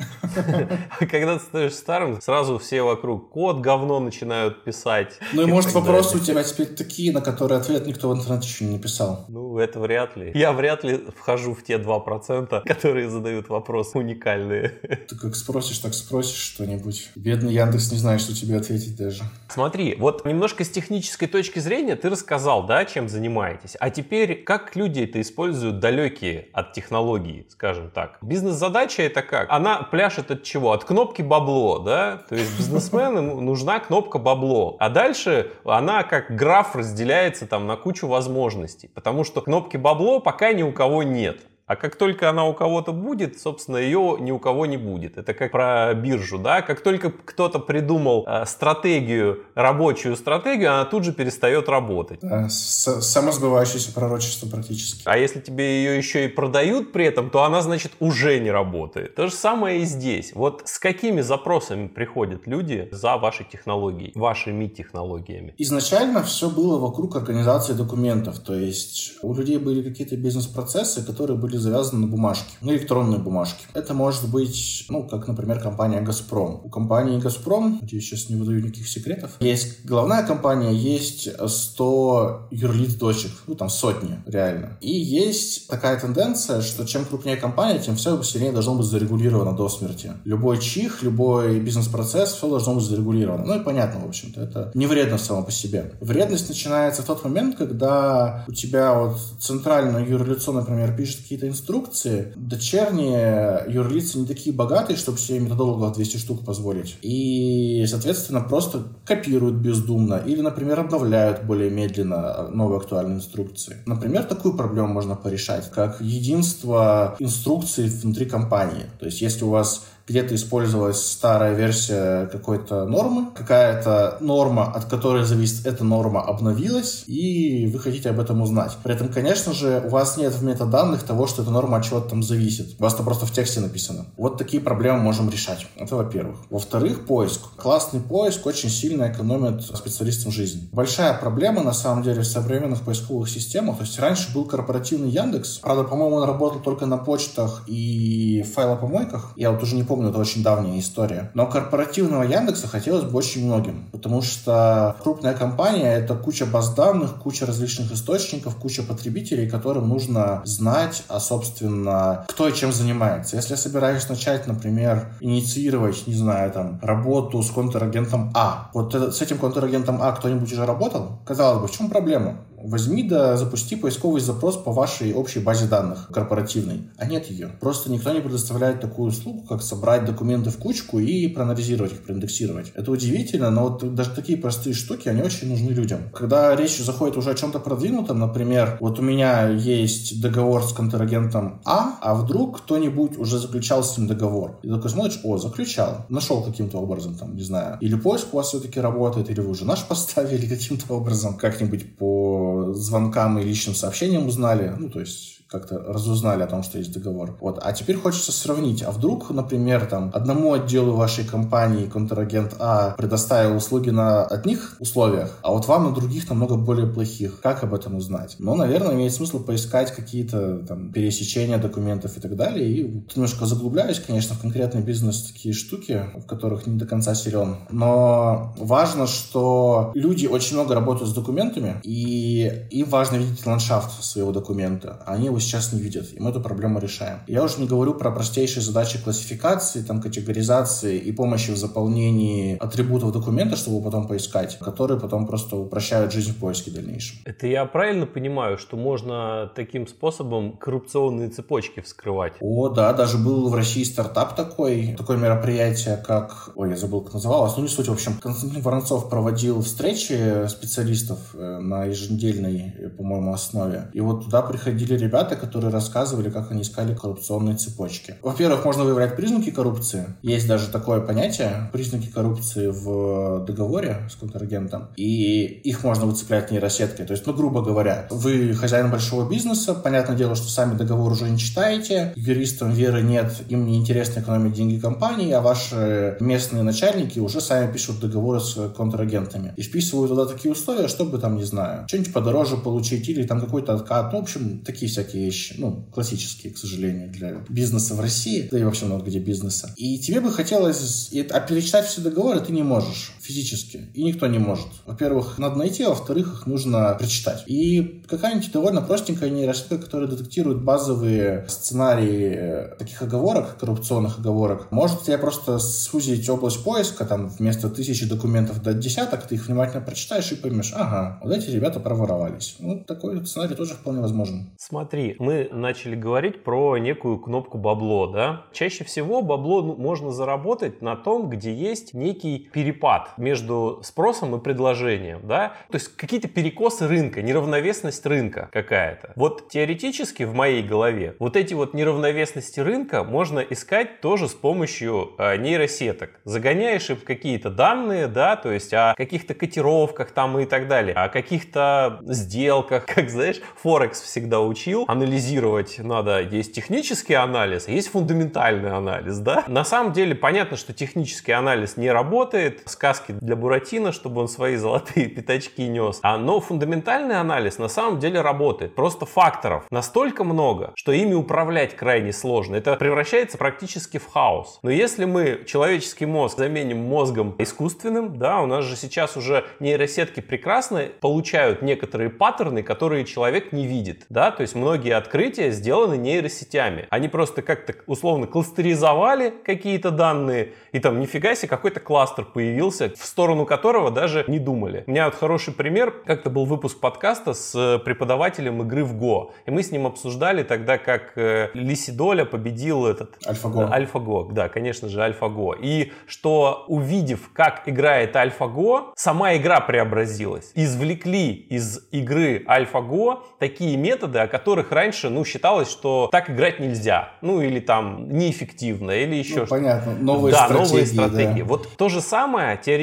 [0.99, 5.19] Когда ты становишься старым, сразу все вокруг код говно начинают писать.
[5.33, 8.65] Ну и может вопросы у тебя теперь такие, на которые ответ никто в интернете еще
[8.65, 9.25] не написал.
[9.29, 10.33] Ну, это вряд ли.
[10.35, 14.81] Я вряд ли вхожу в те 2%, которые задают вопросы уникальные
[15.23, 17.11] как спросишь, так спросишь что-нибудь.
[17.15, 19.24] Бедный Бедный Яндекс не знает, что тебе ответить даже.
[19.48, 23.76] Смотри, вот немножко с технической точки зрения ты рассказал, да, чем занимаетесь.
[23.81, 28.18] А теперь, как люди это используют далекие от технологии, скажем так?
[28.22, 29.48] Бизнес-задача это как?
[29.50, 30.72] Она пляшет от чего?
[30.72, 32.22] От кнопки бабло, да?
[32.28, 34.76] То есть бизнесмену нужна кнопка бабло.
[34.78, 38.88] А дальше она как граф разделяется там на кучу возможностей.
[38.94, 41.40] Потому что кнопки бабло пока ни у кого нет.
[41.66, 45.16] А как только она у кого-то будет, собственно, ее ни у кого не будет.
[45.16, 46.61] Это как про биржу, да?
[46.61, 52.20] Как только кто-то придумал э, стратегию, рабочую стратегию, она тут же перестает работать.
[52.20, 55.03] Да, самосбывающееся пророчество практически.
[55.05, 59.14] А если тебе ее еще и продают при этом, то она, значит, уже не работает.
[59.14, 60.33] То же самое и здесь.
[60.35, 65.55] Вот с какими запросами приходят люди за вашей технологией, вашими технологиями?
[65.59, 68.40] Изначально все было вокруг организации документов.
[68.40, 73.19] То есть у людей были какие-то бизнес-процессы, которые были были завязаны на бумажке, на электронной
[73.19, 73.67] бумажке.
[73.75, 76.62] Это может быть, ну, как, например, компания «Газпром».
[76.65, 82.95] У компании «Газпром», надеюсь, сейчас не выдаю никаких секретов, есть головная компания, есть 100 юрлиц
[82.95, 84.79] дочек, ну, там сотни, реально.
[84.81, 89.69] И есть такая тенденция, что чем крупнее компания, тем все сильнее должно быть зарегулировано до
[89.69, 90.12] смерти.
[90.25, 93.45] Любой чих, любой бизнес-процесс, все должно быть зарегулировано.
[93.45, 95.93] Ну и понятно, в общем-то, это не вредно само по себе.
[96.01, 101.48] Вредность начинается в тот момент, когда у тебя вот центральное юрлицо, например, пишет какие-то какие-то
[101.48, 102.33] инструкции.
[102.37, 106.96] Дочерние юрлицы не такие богатые, чтобы себе методологов 200 штук позволить.
[107.02, 113.76] И, соответственно, просто копируют бездумно или, например, обновляют более медленно новые актуальные инструкции.
[113.87, 118.87] Например, такую проблему можно порешать, как единство инструкций внутри компании.
[119.00, 125.25] То есть, если у вас где-то использовалась старая версия какой-то нормы, какая-то норма, от которой
[125.25, 128.77] зависит эта норма, обновилась, и вы хотите об этом узнать.
[128.83, 132.11] При этом, конечно же, у вас нет в метаданных того, что эта норма от чего-то
[132.11, 132.77] там зависит.
[132.79, 134.07] У вас это просто в тексте написано.
[134.17, 135.67] Вот такие проблемы можем решать.
[135.77, 136.38] Это во-первых.
[136.51, 137.41] Во-вторых, поиск.
[137.57, 140.69] Классный поиск очень сильно экономит специалистам жизнь.
[140.73, 143.79] Большая проблема, на самом деле, в современных поисковых системах.
[143.79, 145.59] То есть раньше был корпоративный Яндекс.
[145.59, 149.33] Правда, по-моему, он работал только на почтах и файлопомойках.
[149.37, 151.31] Я вот уже не помню, помню, это очень давняя история.
[151.35, 157.16] Но корпоративного Яндекса хотелось бы очень многим, потому что крупная компания— это куча баз данных,
[157.16, 163.37] куча различных источников, куча потребителей, которым нужно знать, а, собственно, кто и чем занимается.
[163.37, 169.12] Если я собираюсь начать, например, инициировать, не знаю, там, работу с контрагентом А, вот это,
[169.12, 171.18] с этим контрагентом А кто-нибудь уже работал?
[171.26, 172.38] Казалось бы, в чем проблема?
[172.64, 176.88] Возьми да запусти поисковый запрос по вашей общей базе данных корпоративной.
[176.96, 177.51] А нет ее.
[177.61, 182.72] Просто никто не предоставляет такую услугу, как собрать документы в кучку и проанализировать их, проиндексировать.
[182.75, 186.11] Это удивительно, но вот даже такие простые штуки, они очень нужны людям.
[186.14, 191.61] Когда речь заходит уже о чем-то продвинутом, например, вот у меня есть договор с контрагентом
[191.64, 194.59] А, а вдруг кто-нибудь уже заключал с ним договор.
[194.62, 196.07] И такой смотришь, о, заключал.
[196.09, 197.79] Нашел каким-то образом, там, не знаю.
[197.81, 202.52] Или поиск у вас все-таки работает, или вы уже наш поставили каким-то образом, как-нибудь по
[202.75, 204.75] звонкам и личным сообщениям узнали.
[204.79, 207.37] Ну, то есть как-то разузнали о том, что есть договор.
[207.41, 207.61] Вот.
[207.62, 208.83] А теперь хочется сравнить.
[208.83, 215.38] А вдруг, например, там, одному отделу вашей компании контрагент А предоставил услуги на одних условиях,
[215.43, 217.41] а вот вам на других намного более плохих.
[217.41, 218.37] Как об этом узнать?
[218.38, 222.69] Ну, наверное, имеет смысл поискать какие-то там пересечения документов и так далее.
[222.69, 227.57] И немножко заглубляюсь, конечно, в конкретный бизнес такие штуки, в которых не до конца силен.
[227.71, 234.33] Но важно, что люди очень много работают с документами, и им важно видеть ландшафт своего
[234.33, 235.03] документа.
[235.07, 237.18] Они его сейчас не видят, и мы эту проблему решаем.
[237.26, 243.12] Я уже не говорю про простейшие задачи классификации, там, категоризации и помощи в заполнении атрибутов
[243.12, 247.18] документа, чтобы потом поискать, которые потом просто упрощают жизнь в поиске дальнейшем.
[247.24, 252.35] Это я правильно понимаю, что можно таким способом коррупционные цепочки вскрывать?
[252.40, 256.50] О, да, даже был в России стартап такой, такое мероприятие, как...
[256.55, 258.18] Ой, я забыл, как называлось, ну не суть, в общем.
[258.20, 263.90] Константин Воронцов проводил встречи специалистов э, на еженедельной, э, по-моему, основе.
[263.92, 268.16] И вот туда приходили ребята, ребята, которые рассказывали, как они искали коррупционные цепочки.
[268.23, 270.07] Во-первых, можно выявлять признаки коррупции.
[270.23, 277.07] Есть даже такое понятие, признаки коррупции в договоре с контрагентом, и их можно выцеплять нейросеткой.
[277.07, 281.29] То есть, ну, грубо говоря, вы хозяин большого бизнеса, понятное дело, что сами договор уже
[281.29, 287.18] не читаете, юристам веры нет, им не интересно экономить деньги компании, а ваши местные начальники
[287.18, 291.85] уже сами пишут договоры с контрагентами и вписывают туда такие условия, чтобы там, не знаю,
[291.88, 296.53] что-нибудь подороже получить или там какой-то откат, ну, в общем, такие всякие вещи, ну, классические,
[296.53, 299.73] к сожалению, для бизнеса в России, да и вообще много где бизнеса.
[299.77, 304.39] И тебе бы хотелось, а перечитать все договоры ты не можешь физически, и никто не
[304.39, 304.67] может.
[304.85, 307.45] Во-первых, надо найти, а во-вторых, их нужно прочитать.
[307.47, 315.03] И какая-нибудь довольно простенькая нейросетка, которая детектирует базовые сценарии э, таких оговорок, коррупционных оговорок, может
[315.03, 320.31] тебе просто сузить область поиска, там, вместо тысячи документов до десяток, ты их внимательно прочитаешь
[320.33, 322.57] и поймешь, ага, вот эти ребята проворовались.
[322.59, 324.51] Ну, такой сценарий тоже вполне возможен.
[324.59, 328.45] Смотри, мы начали говорить про некую кнопку бабло, да?
[328.53, 334.40] Чаще всего бабло ну, можно заработать на том, где есть некий перепад между спросом и
[334.40, 335.55] предложением, да?
[335.70, 339.12] То есть какие-то перекосы рынка, неравновесность рынка какая-то.
[339.16, 345.12] Вот теоретически в моей голове вот эти вот неравновесности рынка можно искать тоже с помощью
[345.18, 346.20] э, нейросеток.
[346.25, 351.09] Загоняешь им какие-то данные, да, то есть о каких-то котировках там и так далее, о
[351.09, 359.18] каких-то сделках, как знаешь, Форекс всегда учил, анализировать надо, есть технический анализ, есть фундаментальный анализ,
[359.18, 359.45] да.
[359.49, 362.62] На самом деле понятно, что технический анализ не работает,
[363.03, 367.98] сказки для Буратино, чтобы он свои золотые пятачки нес, а, но фундаментальный анализ на самом
[367.98, 368.74] деле работает.
[368.74, 372.57] Просто факторов настолько много, что ими управлять крайне сложно.
[372.57, 374.59] Это превращается практически в хаос.
[374.62, 380.20] Но если мы человеческий мозг заменим мозгом искусственным, да, у нас же сейчас уже нейросетки
[380.20, 386.86] прекрасно получают некоторые паттерны, которые человек не видит, да, то есть многие открытия сделаны нейросетями.
[386.90, 393.05] Они просто как-то условно кластеризовали какие-то данные, и там нифига себе какой-то кластер появился, в
[393.05, 394.84] сторону которого даже не думали.
[394.86, 399.51] У меня вот хороший пример, как-то был выпуск подкаста с преподавателем игры в Го, и
[399.51, 403.16] мы с ним обсуждали тогда, как э, Лисидоля победил этот...
[403.26, 403.68] Альфа-Го.
[403.70, 405.57] Альфа-Го, да, конечно же, Альфа-Го.
[405.61, 410.53] И что увидев, как играет Альфа-Го, сама игра преобразилась.
[410.55, 417.12] Извлекли из игры Альфа-Го такие методы, о которых раньше, ну, считалось, что так играть нельзя.
[417.20, 419.62] Ну, или там неэффективно, или еще ну, что-то.
[419.62, 420.68] Понятно, новые да, стратегии.
[420.68, 421.43] новые стратегии.
[421.43, 421.49] Да.
[421.49, 422.82] Вот то же самое теоретически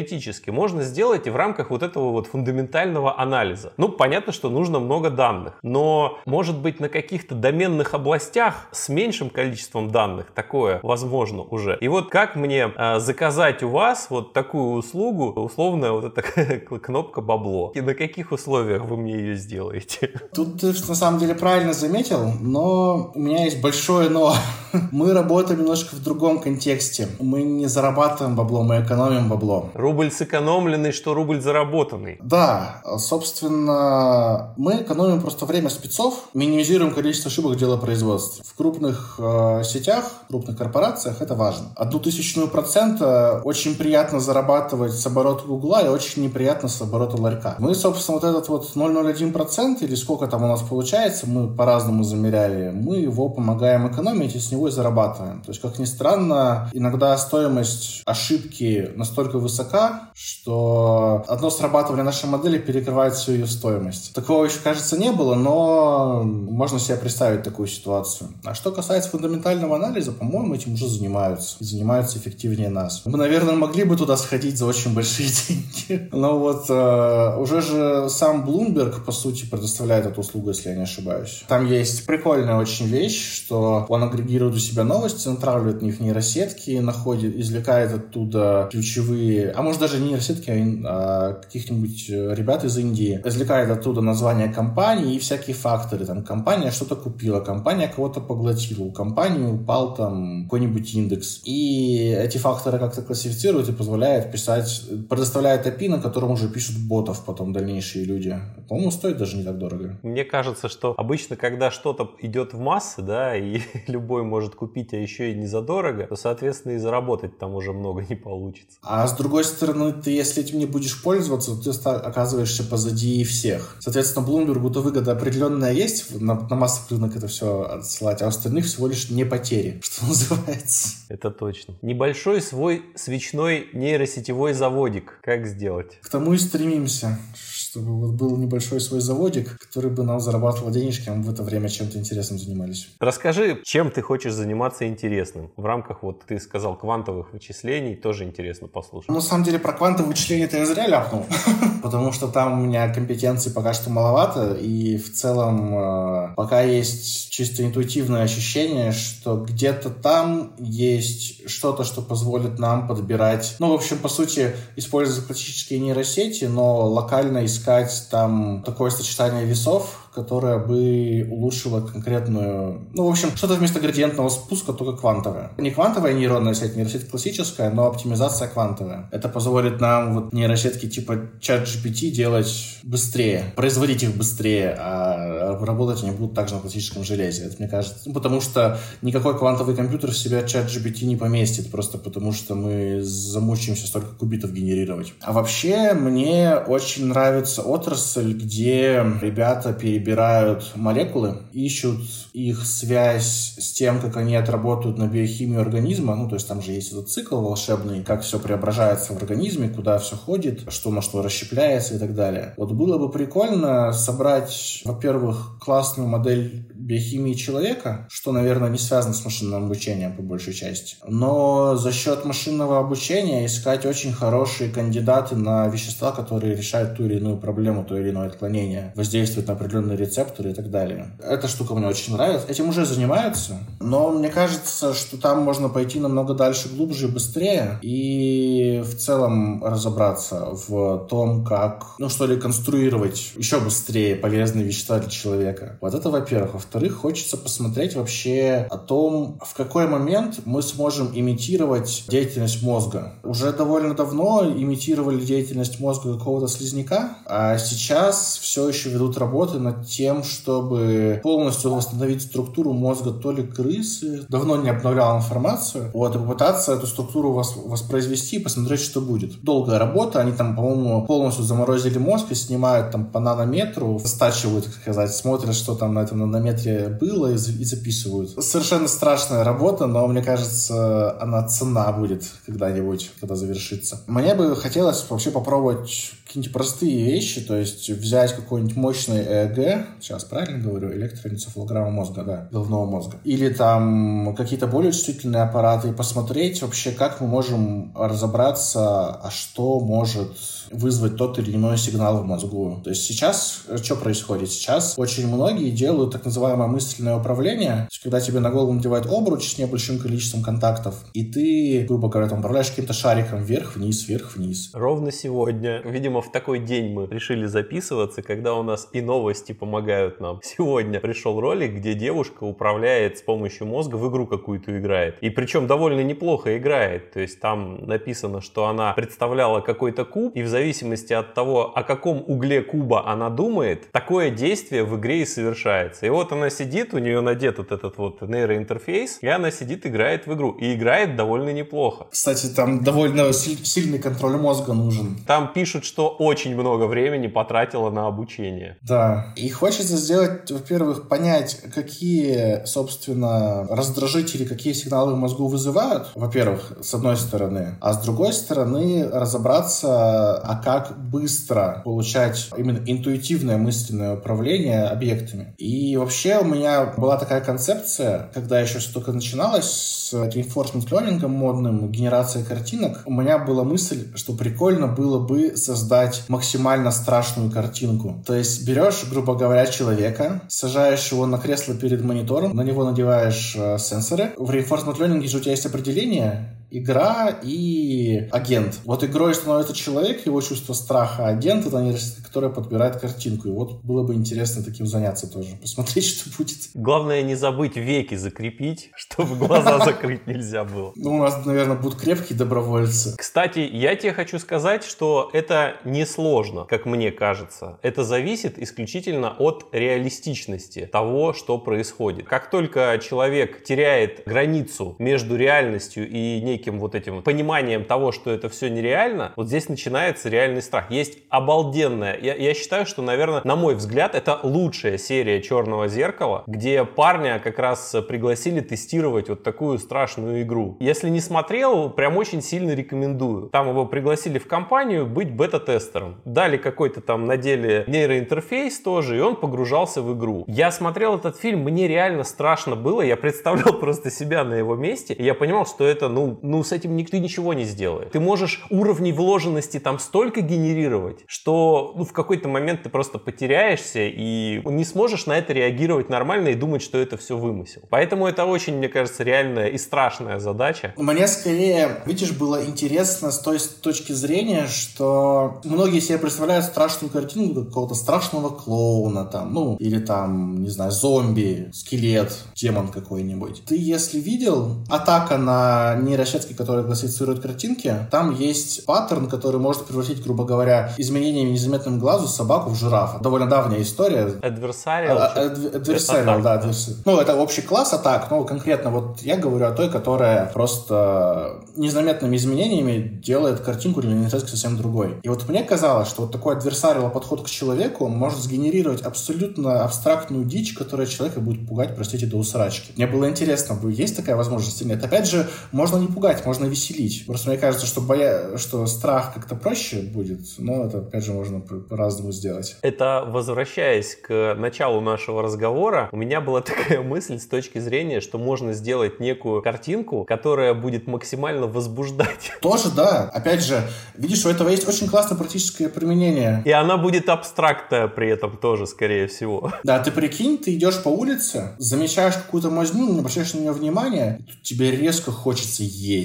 [0.52, 3.74] можно сделать и в рамках вот этого вот фундаментального анализа.
[3.78, 9.30] Ну, понятно, что нужно много данных, но, может быть, на каких-то доменных областях с меньшим
[9.30, 11.78] количеством данных такое возможно уже.
[11.82, 16.22] И вот как мне э, заказать у вас вот такую услугу, условно вот эта
[16.80, 20.08] кнопка бабло, и на каких условиях вы мне ее сделаете?
[20.34, 24.34] Тут ты на самом деле правильно заметил, но у меня есть большое но.
[24.92, 27.08] Мы работаем немножко в другом контексте.
[27.20, 29.70] Мы не зарабатываем бабло, мы экономим бабло.
[29.90, 32.20] Рубль сэкономленный, что рубль заработанный.
[32.22, 38.44] Да, собственно, мы экономим просто время спецов, минимизируем количество ошибок делопроизводства.
[38.46, 41.70] В крупных э, сетях, крупных корпорациях это важно.
[41.76, 47.56] Одну тысячную процента очень приятно зарабатывать с оборота Гугла и очень неприятно с оборота ларька.
[47.58, 52.70] Мы, собственно, вот этот вот 0,01% или сколько там у нас получается, мы по-разному замеряли,
[52.70, 55.42] мы его помогаем экономить и с него и зарабатываем.
[55.42, 59.79] То есть, как ни странно, иногда стоимость ошибки настолько высока,
[60.14, 64.14] что одно срабатывание нашей модели перекрывает всю ее стоимость.
[64.14, 68.30] Такого еще, кажется, не было, но можно себе представить такую ситуацию.
[68.44, 71.56] А что касается фундаментального анализа, по-моему, этим уже занимаются.
[71.60, 73.02] занимаются эффективнее нас.
[73.06, 76.10] Мы, наверное, могли бы туда сходить за очень большие деньги.
[76.12, 80.84] Но вот э, уже же сам Bloomberg, по сути, предоставляет эту услугу, если я не
[80.84, 81.44] ошибаюсь.
[81.48, 86.80] Там есть прикольная очень вещь, что он агрегирует у себя новости, натравливает в них нейросетки,
[86.80, 92.76] находит, извлекает оттуда ключевые, а может даже не нейросетки, а, а каких-нибудь э, ребят из
[92.76, 96.06] Индии, извлекает оттуда название компании и всякие факторы.
[96.06, 101.42] Там компания что-то купила, компания кого-то поглотила, у компании упал там какой-нибудь индекс.
[101.46, 107.24] И эти факторы как-то классифицируют и позволяет писать, предоставляет API, на котором уже пишут ботов
[107.24, 108.40] потом дальнейшие люди.
[108.70, 110.00] По-моему, стоит даже не так дорого.
[110.04, 114.98] Мне кажется, что обычно, когда что-то идет в массы, да, и любой может купить, а
[114.98, 118.78] еще и не задорого, то, соответственно, и заработать там уже много не получится.
[118.82, 123.78] А с другой стороны, ты, если этим не будешь пользоваться, то ты оказываешься позади всех.
[123.80, 128.66] Соответственно, Bloomberg-то выгода определенная есть, на, на массовый рынок это все отсылать, а у остальных
[128.66, 130.90] всего лишь не потери, что называется.
[131.10, 131.76] Это точно.
[131.82, 135.20] Небольшой свой свечной нейросетевой заводик.
[135.24, 136.00] Как сделать?
[136.02, 141.10] К тому и стремимся, чтобы вот был небольшой свой заводик, который бы нам зарабатывал денежки,
[141.10, 142.90] а мы в это время чем-то интересным занимались.
[143.00, 145.52] Расскажи, чем ты хочешь заниматься интересным?
[145.56, 149.10] В рамках, вот ты сказал, квантовых вычислений, тоже интересно послушать.
[149.10, 151.26] Ну, на самом деле, про квантовые вычисления ты я зря ляпнул,
[151.84, 157.32] потому что там у меня компетенции пока что маловато, и в целом э, пока есть
[157.32, 163.98] чисто интуитивное ощущение, что где-то там есть что-то, что позволит нам подбирать, ну, в общем,
[164.00, 171.82] по сути, использовать классические нейросети, но локально искать там такое сочетание весов, которая бы улучшила
[171.82, 172.88] конкретную...
[172.94, 175.52] Ну, в общем, что-то вместо градиентного спуска, только квантовое.
[175.58, 179.10] Не квантовая нейронная сеть, нейросеть классическая, но оптимизация квантовая.
[179.12, 186.12] Это позволит нам вот нейросетки типа ChatGPT делать быстрее, производить их быстрее, а работать они
[186.12, 187.46] будут также на классическом железе.
[187.46, 191.98] Это, мне кажется, ну, потому что никакой квантовый компьютер в себя ChatGPT не поместит, просто
[191.98, 195.14] потому что мы замучаемся столько кубитов генерировать.
[195.22, 202.02] А вообще, мне очень нравится отрасль, где ребята перебирают молекулы, ищут
[202.34, 206.72] их связь с тем, как они отработают на биохимию организма, ну, то есть там же
[206.72, 211.22] есть этот цикл волшебный, как все преображается в организме, куда все ходит, что на что
[211.22, 212.54] расщепляется и так далее.
[212.58, 219.24] Вот было бы прикольно собрать, во-первых, классную модель биохимии человека, что, наверное, не связано с
[219.26, 220.96] машинным обучением по большей части.
[221.08, 227.18] Но за счет машинного обучения искать очень хорошие кандидаты на вещества, которые решают ту или
[227.18, 229.56] иную проблему, то или иное отклонение, воздействуют на
[229.90, 231.12] определенные рецепторы и так далее.
[231.20, 232.48] Эта штука мне очень нравится.
[232.48, 237.80] Этим уже занимаются, но мне кажется, что там можно пойти намного дальше, глубже и быстрее,
[237.82, 245.00] и в целом разобраться в том, как, ну что ли, конструировать еще быстрее полезные вещества
[245.00, 245.78] для человека.
[245.82, 246.54] Вот это, во-первых.
[246.54, 253.14] Во-вторых, хочется посмотреть вообще о том, в какой момент мы сможем имитировать деятельность мозга.
[253.24, 259.79] Уже довольно давно имитировали деятельность мозга какого-то слизняка, а сейчас все еще ведут работы над
[259.86, 266.20] тем, чтобы полностью восстановить структуру мозга то ли крысы, давно не обновлял информацию, вот, и
[266.20, 269.42] попытаться эту структуру воспроизвести и посмотреть, что будет.
[269.42, 274.74] Долгая работа, они там, по-моему, полностью заморозили мозг и снимают там по нанометру, стачивают, так
[274.74, 278.32] сказать, смотрят, что там на этом нанометре было и, и записывают.
[278.44, 284.02] Совершенно страшная работа, но мне кажется, она цена будет когда-нибудь, когда завершится.
[284.08, 289.58] Мне бы хотелось вообще попробовать какие-нибудь простые вещи, то есть взять какой-нибудь мощный ЭЭГ,
[290.00, 295.94] сейчас правильно говорю, электроэнцефалограмма мозга, да, головного мозга, или там какие-то более чувствительные аппараты и
[295.94, 300.38] посмотреть вообще, как мы можем разобраться, а что может
[300.72, 302.82] вызвать тот или иной сигнал в мозгу.
[302.84, 304.50] То есть сейчас что происходит?
[304.50, 309.08] Сейчас очень многие делают так называемое мысленное управление, то есть когда тебе на голову надевают
[309.08, 314.72] обруч с небольшим количеством контактов, и ты, грубо говоря, там, управляешь каким-то шариком вверх-вниз, вверх-вниз.
[314.74, 320.20] Ровно сегодня, видимо, в такой день мы решили записываться, когда у нас и новости помогают
[320.20, 320.40] нам.
[320.44, 325.18] Сегодня пришел ролик, где девушка управляет с помощью мозга в игру какую-то играет.
[325.22, 327.12] И причем довольно неплохо играет.
[327.12, 331.84] То есть там написано, что она представляла какой-то куб, и в зависимости от того, о
[331.84, 336.06] каком угле куба она думает, такое действие в игре и совершается.
[336.06, 340.28] И вот она сидит, у нее надет вот этот вот нейроинтерфейс, и она сидит, играет
[340.28, 340.52] в игру.
[340.52, 342.08] И играет довольно неплохо.
[342.12, 345.18] Кстати, там довольно сильный контроль мозга нужен.
[345.26, 348.78] Там пишут, что очень много времени потратила на обучение.
[348.82, 349.34] Да.
[349.36, 356.94] И хочется сделать, во-первых, понять, какие, собственно, раздражители, какие сигналы в мозгу вызывают, во-первых, с
[356.94, 364.86] одной стороны, а с другой стороны разобраться, а как быстро получать именно интуитивное мысленное управление
[364.86, 365.54] объектами.
[365.60, 371.28] И вообще у меня была такая концепция, когда еще все только начиналось с reinforcement learning
[371.28, 378.24] модным, генерацией картинок, у меня была мысль, что прикольно было бы создать максимально страшную картинку.
[378.26, 383.56] То есть берешь, грубо говоря, человека, сажаешь его на кресло перед монитором, на него надеваешь
[383.56, 384.32] э, сенсоры.
[384.36, 388.80] В Reinforcement Learning же у тебя есть определение, игра и агент.
[388.86, 393.48] Вот игрой становится человек, его чувство страха, агент— это нейросеть, которая подбирает картинку.
[393.48, 396.70] И вот было бы интересно таким заняться тоже, посмотреть, что будет.
[396.74, 400.94] Главное не забыть веки закрепить, чтобы глаза закрыть нельзя было.
[400.96, 403.16] Ну, у нас, наверное, будут крепкие добровольцы.
[403.18, 407.80] Кстати, я тебе хочу сказать, что это несложно, как мне кажется.
[407.82, 412.28] Это зависит исключительно от реалистичности того, что происходит.
[412.28, 418.32] Как только человек теряет границу между реальностью и неким неким вот этим пониманием того, что
[418.32, 420.92] это все нереально, вот здесь начинается реальный страх.
[420.92, 426.44] Есть обалденная, я, я считаю, что, наверное, на мой взгляд, это лучшая серия «Черного зеркала»,
[426.48, 430.76] где парня как раз пригласили тестировать вот такую страшную игру.
[430.80, 433.50] Если не смотрел, прям очень сильно рекомендую.
[433.50, 436.16] Там его пригласили в компанию быть бета-тестером.
[436.26, 440.44] Дали какой-то там на деле нейроинтерфейс тоже, и он погружался в игру.
[440.48, 445.14] Я смотрел этот фильм, мне реально страшно было, я представлял просто себя на его месте,
[445.14, 448.12] и я понимал, что это, ну, ну, с этим никто ничего не сделает.
[448.12, 454.00] Ты можешь уровней вложенности там столько генерировать, что ну, в какой-то момент ты просто потеряешься
[454.02, 457.84] и не сможешь на это реагировать нормально и думать, что это все вымысел.
[457.90, 460.94] Поэтому это очень, мне кажется, реальная и страшная задача.
[460.98, 467.66] Мне скорее, видишь, было интересно с той точки зрения, что многие себе представляют страшную картину
[467.66, 473.64] какого-то страшного клоуна там, ну, или там, не знаю, зомби, скелет, демон какой-нибудь.
[473.66, 475.96] Ты, если видел атака на
[476.40, 482.28] нейросетки, которые классифицируют картинки, там есть паттерн, который может превратить, грубо говоря, изменениями незаметным глазу
[482.28, 483.20] собаку в жирафа.
[483.20, 484.34] Довольно давняя история.
[484.42, 485.18] Адверсариал?
[485.18, 486.62] Адверсариал, да.
[487.06, 492.36] Ну, это общий класс атак, но конкретно вот я говорю о той, которая просто незаметными
[492.36, 495.20] изменениями делает картинку для нейросетки совсем другой.
[495.24, 500.46] И вот мне казалось, что вот такой адверсариал подход к человеку может сгенерировать абсолютно абстрактную
[500.46, 502.92] дичь, которая человека будет пугать, простите, до усрачки.
[502.96, 505.04] Мне было интересно, есть такая возможность или нет.
[505.04, 507.26] Опять же, можно не пугать, можно веселить.
[507.26, 508.58] Просто мне кажется, что, боя...
[508.58, 512.78] что страх как-то проще будет, но это, опять же, можно по-разному сделать.
[512.82, 518.38] Это, возвращаясь к началу нашего разговора, у меня была такая мысль с точки зрения, что
[518.38, 522.52] можно сделать некую картинку, которая будет максимально возбуждать.
[522.62, 523.30] Тоже, да.
[523.34, 523.82] Опять же,
[524.16, 526.62] видишь, у этого есть очень классное практическое применение.
[526.66, 529.72] И она будет абстрактная при этом тоже, скорее всего.
[529.84, 534.40] Да, ты прикинь, ты идешь по улице, замечаешь какую-то мазню, не обращаешь на нее внимания,
[534.62, 536.19] тебе резко хочется есть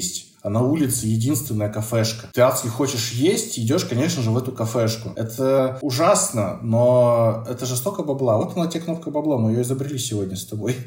[0.44, 2.28] а на улице единственная кафешка.
[2.34, 5.12] Ты адски хочешь есть, идешь, конечно же, в эту кафешку.
[5.16, 8.36] Это ужасно, но это жестоко бабла.
[8.36, 10.76] Вот она, те кнопка бабла, мы ее изобрели сегодня с тобой.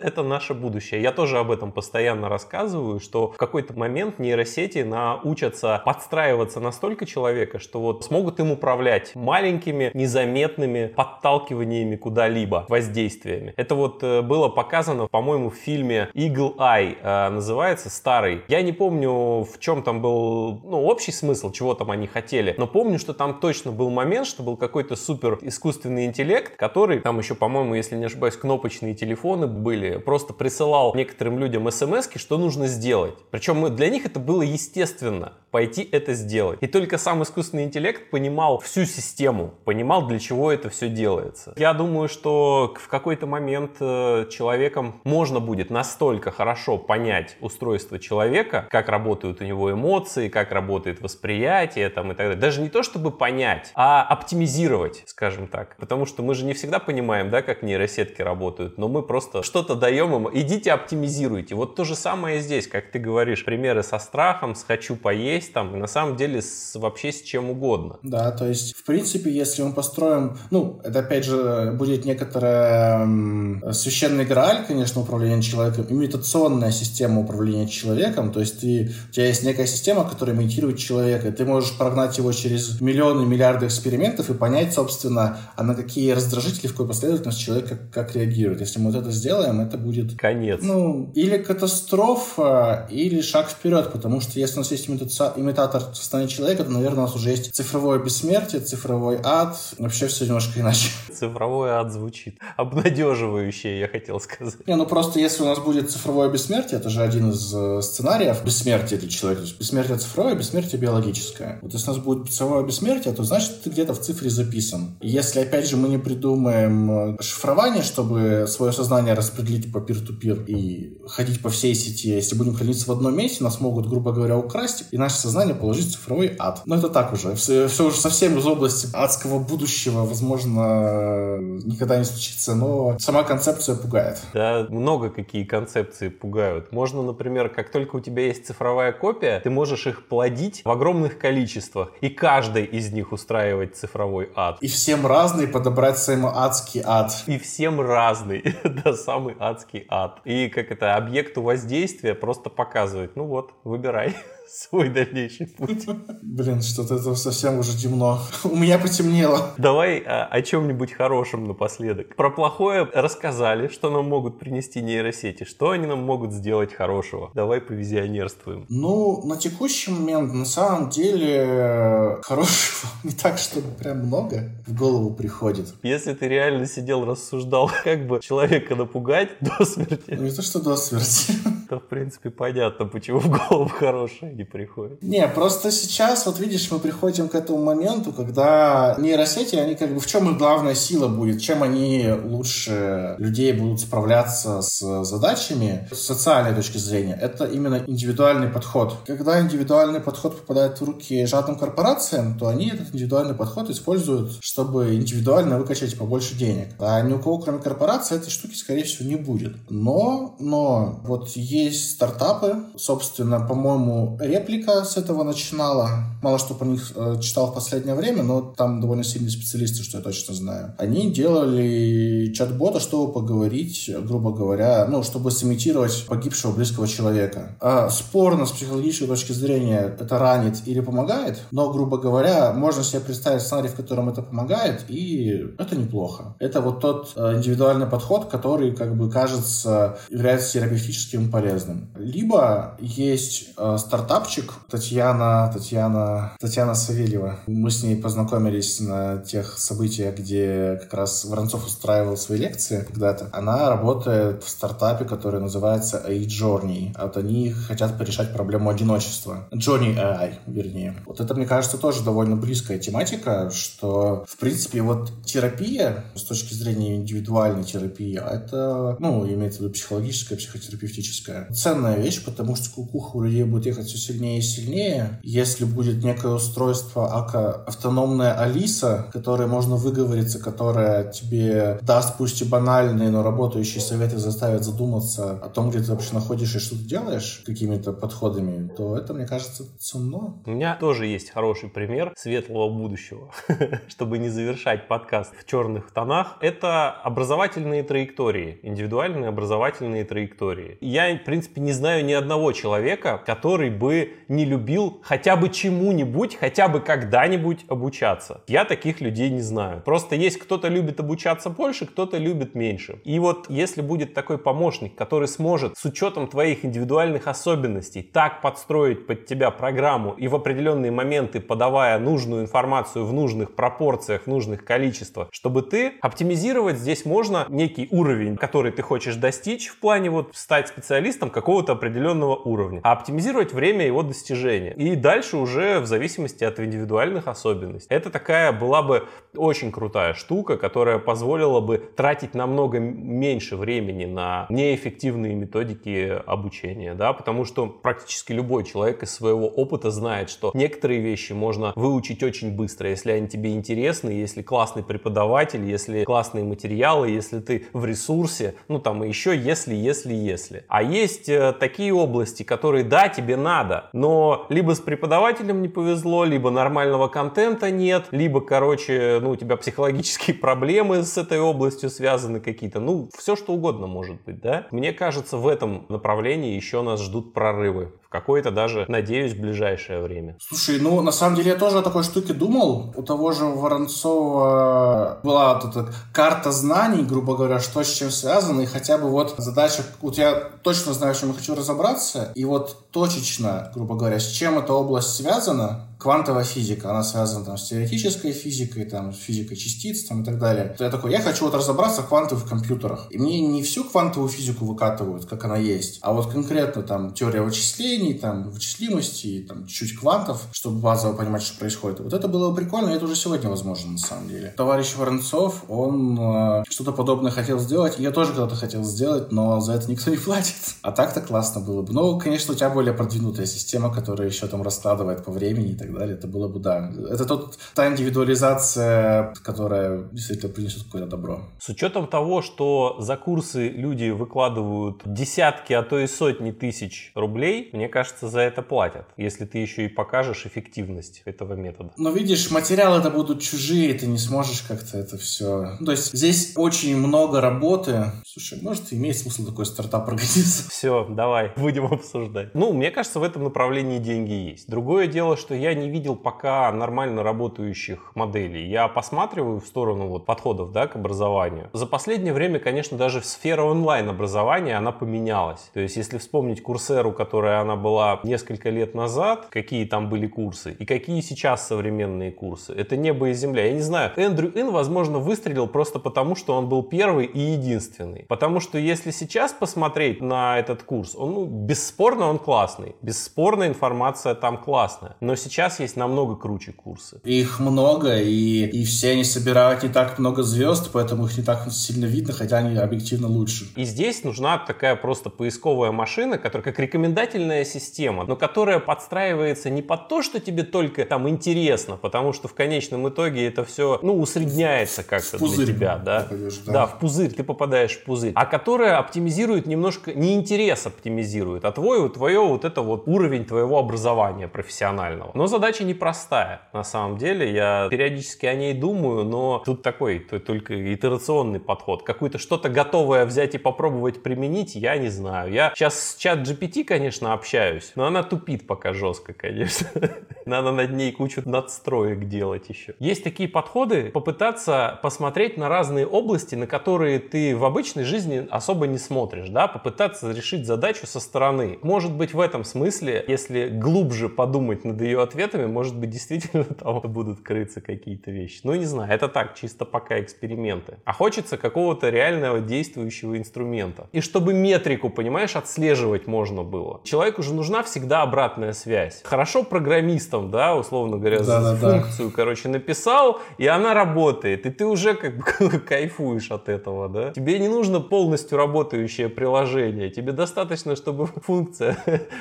[0.00, 1.02] Это наше будущее.
[1.02, 7.58] Я тоже об этом постоянно рассказываю, что в какой-то момент нейросети научатся подстраиваться настолько человека,
[7.58, 13.54] что вот смогут им управлять маленькими, незаметными подталкиваниями куда-либо, воздействиями.
[13.56, 18.42] Это вот э, было показано, по-моему, в фильме Eagle Eye, э, называется, старый.
[18.46, 22.68] Я не помню, в чем там был, ну, общий смысл, чего там они хотели, но
[22.68, 27.34] помню, что там точно был момент, что был какой-то супер искусственный интеллект, который, там еще,
[27.34, 33.14] по-моему, если не ошибаюсь, кнопочные телефоны были, просто присылал некоторым людям смс что нужно сделать.
[33.30, 36.58] Причем для них это было естественно пойти это сделать.
[36.60, 41.54] И только сам искусственный интеллект понимал всю систему, понимал, для чего это все делается.
[41.56, 48.66] Я думаю, что в какой-то момент э, человеком можно будет настолько хорошо понять устройство человека,
[48.70, 52.36] как работают у него эмоции, как работает восприятие там, и так далее.
[52.36, 55.76] Даже не то, чтобы понять, а оптимизировать, скажем так.
[55.78, 59.74] Потому что мы же не всегда понимаем, да, как нейросетки работают, но мы просто что-то
[59.78, 61.54] даем им, идите оптимизируйте.
[61.54, 65.78] Вот то же самое здесь, как ты говоришь, примеры со страхом, с хочу поесть, там,
[65.78, 67.98] на самом деле с, вообще с чем угодно.
[68.02, 73.62] Да, то есть, в принципе, если мы построим, ну, это опять же будет некоторая м,
[73.72, 79.42] священный грааль, конечно, управления человеком, имитационная система управления человеком, то есть ты, у тебя есть
[79.44, 84.34] некая система, которая имитирует человека, и ты можешь прогнать его через миллионы, миллиарды экспериментов и
[84.34, 88.60] понять, собственно, а на какие раздражители, в какой последовательности человек как, как реагирует.
[88.60, 90.16] Если мы вот это сделаем, будет...
[90.16, 90.60] Конец.
[90.62, 96.64] Ну, или катастрофа, или шаг вперед, потому что если у нас есть имитатор состояния человека,
[96.64, 100.88] то, наверное, у нас уже есть цифровое бессмертие, цифровой ад, вообще все немножко иначе.
[101.12, 104.66] Цифровой ад звучит обнадеживающе, я хотел сказать.
[104.66, 108.44] Не, ну просто если у нас будет цифровое бессмертие, это же один из э, сценариев
[108.44, 109.42] бессмертия для человека.
[109.42, 111.58] То есть бессмертие цифровое, бессмертие биологическое.
[111.62, 114.96] Вот если у нас будет цифровое бессмертие, то значит ты где-то в цифре записан.
[115.00, 120.98] Если, опять же, мы не придумаем э, шифрование, чтобы свое сознание распределить по peer-to-peer и
[121.06, 122.10] ходить по всей сети.
[122.10, 125.88] Если будем храниться в одном месте, нас могут, грубо говоря, украсть, и наше сознание положить
[125.88, 126.62] в цифровой ад.
[126.66, 127.34] Но это так уже.
[127.34, 133.76] Все, все уже совсем из области адского будущего, возможно, никогда не случится, но сама концепция
[133.76, 134.20] пугает.
[134.32, 136.72] Да, много какие концепции пугают.
[136.72, 141.18] Можно, например, как только у тебя есть цифровая копия, ты можешь их плодить в огромных
[141.18, 144.58] количествах, и каждый из них устраивать цифровой ад.
[144.60, 147.12] И всем разный подобрать своему адский ад.
[147.26, 150.20] И всем разный, да, самый адский адский ад.
[150.24, 154.14] И как это, объекту воздействия просто показывает, ну вот, выбирай
[154.48, 155.86] свой дальнейший путь.
[156.22, 158.20] Блин, что-то это совсем уже темно.
[158.44, 159.54] У меня потемнело.
[159.58, 162.16] Давай о, о чем-нибудь хорошем напоследок.
[162.16, 165.44] Про плохое рассказали, что нам могут принести нейросети.
[165.44, 167.30] Что они нам могут сделать хорошего?
[167.34, 168.66] Давай повизионерствуем.
[168.68, 175.14] Ну, на текущий момент, на самом деле, хорошего не так, чтобы прям много в голову
[175.14, 175.74] приходит.
[175.82, 180.10] Если ты реально сидел, рассуждал, как бы человека напугать до смерти.
[180.10, 181.32] Не то, что до смерти.
[181.68, 185.02] то, в принципе, понятно, почему в голову хорошее не приходит.
[185.02, 190.00] Не, просто сейчас, вот видишь, мы приходим к этому моменту, когда нейросети, они как бы,
[190.00, 195.98] в чем их главная сила будет, чем они лучше людей будут справляться с задачами с
[195.98, 198.96] социальной точки зрения, это именно индивидуальный подход.
[199.06, 204.94] Когда индивидуальный подход попадает в руки жадным корпорациям, то они этот индивидуальный подход используют, чтобы
[204.94, 206.68] индивидуально выкачать побольше денег.
[206.78, 209.56] А ни у кого, кроме корпорации, этой штуки, скорее всего, не будет.
[209.68, 211.28] Но, но, вот
[211.70, 216.04] стартапы, собственно, по-моему, реплика с этого начинала.
[216.22, 219.98] Мало что про них э, читал в последнее время, но там довольно сильные специалисты, что
[219.98, 220.74] я точно знаю.
[220.78, 227.56] Они делали чат-бота, чтобы поговорить, грубо говоря, ну, чтобы сымитировать погибшего близкого человека.
[227.60, 233.00] А спорно с психологической точки зрения это ранит или помогает, но, грубо говоря, можно себе
[233.00, 236.34] представить сценарий, в котором это помогает, и это неплохо.
[236.38, 241.88] Это вот тот э, индивидуальный подход, который, как бы, кажется, является терапевтическим полезным.
[241.96, 247.40] Либо есть э, стартапчик Татьяна, Татьяна, Татьяна Савельева.
[247.46, 253.28] Мы с ней познакомились на тех событиях, где как раз Воронцов устраивал свои лекции когда-то.
[253.32, 256.92] Она работает в стартапе, который называется A-Journey.
[256.94, 259.48] А вот они хотят порешать проблему одиночества.
[259.52, 260.96] Journey AI, вернее.
[261.06, 266.54] Вот это, мне кажется, тоже довольно близкая тематика, что, в принципе, вот терапия с точки
[266.54, 272.70] зрения индивидуальной терапии, а это, ну, имеется в виду психологическая, психотерапевтическая, ценная вещь, потому что
[272.70, 275.20] кукуха у людей будет ехать все сильнее и сильнее.
[275.22, 282.44] Если будет некое устройство, ака автономная Алиса, которой можно выговориться, которая тебе даст пусть и
[282.44, 286.84] банальные, но работающие советы заставят задуматься о том, где ты вообще находишься и что ты
[286.84, 290.40] делаешь какими-то подходами, то это, мне кажется, ценно.
[290.44, 293.30] У меня тоже есть хороший пример светлого будущего,
[293.88, 296.36] чтобы не завершать подкаст в черных тонах.
[296.40, 300.78] Это образовательные траектории, индивидуальные образовательные траектории.
[300.80, 306.68] Я, принципе, не знаю ни одного человека, который бы не любил хотя бы чему-нибудь, хотя
[306.68, 308.40] бы когда-нибудь обучаться.
[308.48, 309.82] Я таких людей не знаю.
[309.84, 313.02] Просто есть кто-то любит обучаться больше, кто-то любит меньше.
[313.04, 319.06] И вот если будет такой помощник, который сможет с учетом твоих индивидуальных особенностей так подстроить
[319.06, 324.64] под тебя программу и в определенные моменты подавая нужную информацию в нужных пропорциях, в нужных
[324.64, 330.30] количествах, чтобы ты оптимизировать здесь можно некий уровень, который ты хочешь достичь в плане вот
[330.34, 334.74] стать специалистом какого-то определенного уровня, а оптимизировать время его достижения.
[334.74, 337.92] И дальше уже в зависимости от индивидуальных особенностей.
[337.94, 339.06] Это такая была бы
[339.36, 347.12] очень крутая штука, которая позволила бы тратить намного меньше времени на неэффективные методики обучения, да,
[347.12, 352.54] потому что практически любой человек из своего опыта знает, что некоторые вещи можно выучить очень
[352.54, 358.54] быстро, если они тебе интересны, если классный преподаватель, если классные материалы, если ты в ресурсе,
[358.68, 360.64] ну там и еще если, если, если.
[360.68, 366.24] А есть э, такие области, которые, да, тебе надо, но либо с преподавателем не повезло,
[366.24, 372.40] либо нормального контента нет, либо, короче, ну, у тебя психологические проблемы с этой областью связаны
[372.40, 374.66] какие-то, ну, все что угодно может быть, да.
[374.70, 380.36] Мне кажется, в этом направлении еще нас ждут прорывы в какое-то даже, надеюсь, ближайшее время.
[380.40, 382.94] Слушай, ну, на самом деле, я тоже о такой штуке думал.
[382.96, 388.62] У того же Воронцова была вот эта карта знаний, грубо говоря, что с чем связано,
[388.62, 392.44] и хотя бы вот задача, вот я точно знаю, в чем я хочу разобраться, и
[392.44, 397.68] вот точечно, грубо говоря, с чем эта область связана, квантовая физика, она связана там, с
[397.68, 400.74] теоретической физикой, там, с физикой частиц там, и так далее.
[400.78, 403.06] Я такой, я хочу вот разобраться в квантовых компьютерах.
[403.10, 407.42] И мне не всю квантовую физику выкатывают, как она есть, а вот конкретно там теория
[407.42, 412.00] вычислений, там, вычислимости, там, чуть-чуть квантов, чтобы базово понимать, что происходит.
[412.00, 414.54] Вот это было бы прикольно, это уже сегодня возможно, на самом деле.
[414.56, 419.72] Товарищ Воронцов, он э, что-то подобное хотел сделать, я тоже когда-то хотел сделать, но за
[419.72, 420.54] это никто не платит.
[420.82, 421.92] А так-то классно было бы.
[421.92, 425.87] Ну, конечно, у тебя более продвинутая система, которая еще там раскладывает по времени и так
[425.88, 426.92] так далее, это было бы, да.
[427.10, 431.48] Это тот, та индивидуализация, которая действительно принесет какое-то добро.
[431.58, 437.70] С учетом того, что за курсы люди выкладывают десятки, а то и сотни тысяч рублей,
[437.72, 441.90] мне кажется, за это платят, если ты еще и покажешь эффективность этого метода.
[441.96, 445.76] Но видишь, материалы это будут чужие, ты не сможешь как-то это все...
[445.84, 448.12] То есть здесь очень много работы.
[448.26, 450.70] Слушай, может, имеет смысл такой стартап организовать?
[450.70, 452.54] Все, давай, будем обсуждать.
[452.54, 454.68] Ну, мне кажется, в этом направлении деньги есть.
[454.68, 458.66] Другое дело, что я не видел пока нормально работающих моделей.
[458.68, 461.70] Я посматриваю в сторону вот подходов да, к образованию.
[461.72, 465.70] За последнее время, конечно, даже сфера онлайн-образования, она поменялась.
[465.74, 470.72] То есть, если вспомнить Курсеру, которая она была несколько лет назад, какие там были курсы,
[470.72, 473.66] и какие сейчас современные курсы, это небо и земля.
[473.66, 478.24] Я не знаю, Эндрю Ин, возможно, выстрелил просто потому, что он был первый и единственный.
[478.28, 482.96] Потому что если сейчас посмотреть на этот курс, он, ну, бесспорно, он классный.
[483.02, 485.16] Бесспорно, информация там классная.
[485.20, 487.20] Но сейчас есть намного круче курсы.
[487.24, 491.70] Их много, и, и все они собирают не так много звезд, поэтому их не так
[491.70, 493.66] сильно видно, хотя они объективно лучше.
[493.76, 499.82] И здесь нужна такая просто поисковая машина, которая как рекомендательная система, но которая подстраивается не
[499.82, 504.18] под то, что тебе только там интересно, потому что в конечном итоге это все, ну,
[504.18, 506.20] усредняется как-то для тебя, да?
[506.22, 506.72] Попадешь, да?
[506.72, 508.32] Да, в пузырь, ты попадаешь в пузырь.
[508.34, 513.78] А которая оптимизирует немножко, не интерес оптимизирует, а твой, твое вот это вот уровень твоего
[513.78, 515.30] образования профессионального.
[515.34, 517.52] Но задача непростая, на самом деле.
[517.52, 522.04] Я периодически о ней думаю, но тут такой только итерационный подход.
[522.04, 525.52] Какое-то что-то готовое взять и попробовать применить, я не знаю.
[525.52, 529.88] Я сейчас с чат GPT, конечно, общаюсь, но она тупит пока жестко, конечно.
[530.46, 532.94] Надо над ней кучу надстроек делать еще.
[533.00, 538.86] Есть такие подходы, попытаться посмотреть на разные области, на которые ты в обычной жизни особо
[538.86, 541.80] не смотришь, да, попытаться решить задачу со стороны.
[541.82, 547.00] Может быть, в этом смысле, если глубже подумать над ее ответами, может быть, действительно там
[547.00, 548.60] будут крыться какие-то вещи.
[548.64, 550.98] Ну, не знаю, это так, чисто пока эксперименты.
[551.04, 554.08] А хочется какого-то реального действующего инструмента.
[554.12, 557.00] И чтобы метрику, понимаешь, отслеживать можно было.
[557.04, 559.22] Человеку же нужна всегда обратная связь.
[559.24, 562.34] Хорошо программистам, да, условно говоря, да, функцию, да.
[562.34, 567.30] короче, написал, и она работает, и ты уже как бы кайфуешь от этого, да.
[567.32, 571.96] Тебе не нужно полностью работающее приложение, тебе достаточно, чтобы функция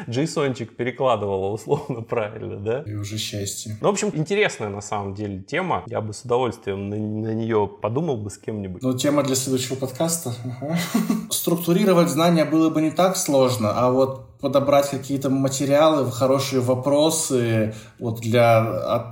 [0.08, 2.84] json перекладывала условно правильно, да.
[2.86, 3.78] И уже счастье.
[3.82, 5.84] Ну, в общем, интересная на самом деле тема.
[5.88, 8.82] Я бы с удовольствием на, на нее подумал бы с кем-нибудь.
[8.82, 10.34] Ну, тема для следующего подкаста.
[11.30, 18.20] Структурировать знания было бы не так сложно, а вот подобрать какие-то материалы, хорошие вопросы вот
[18.20, 18.58] для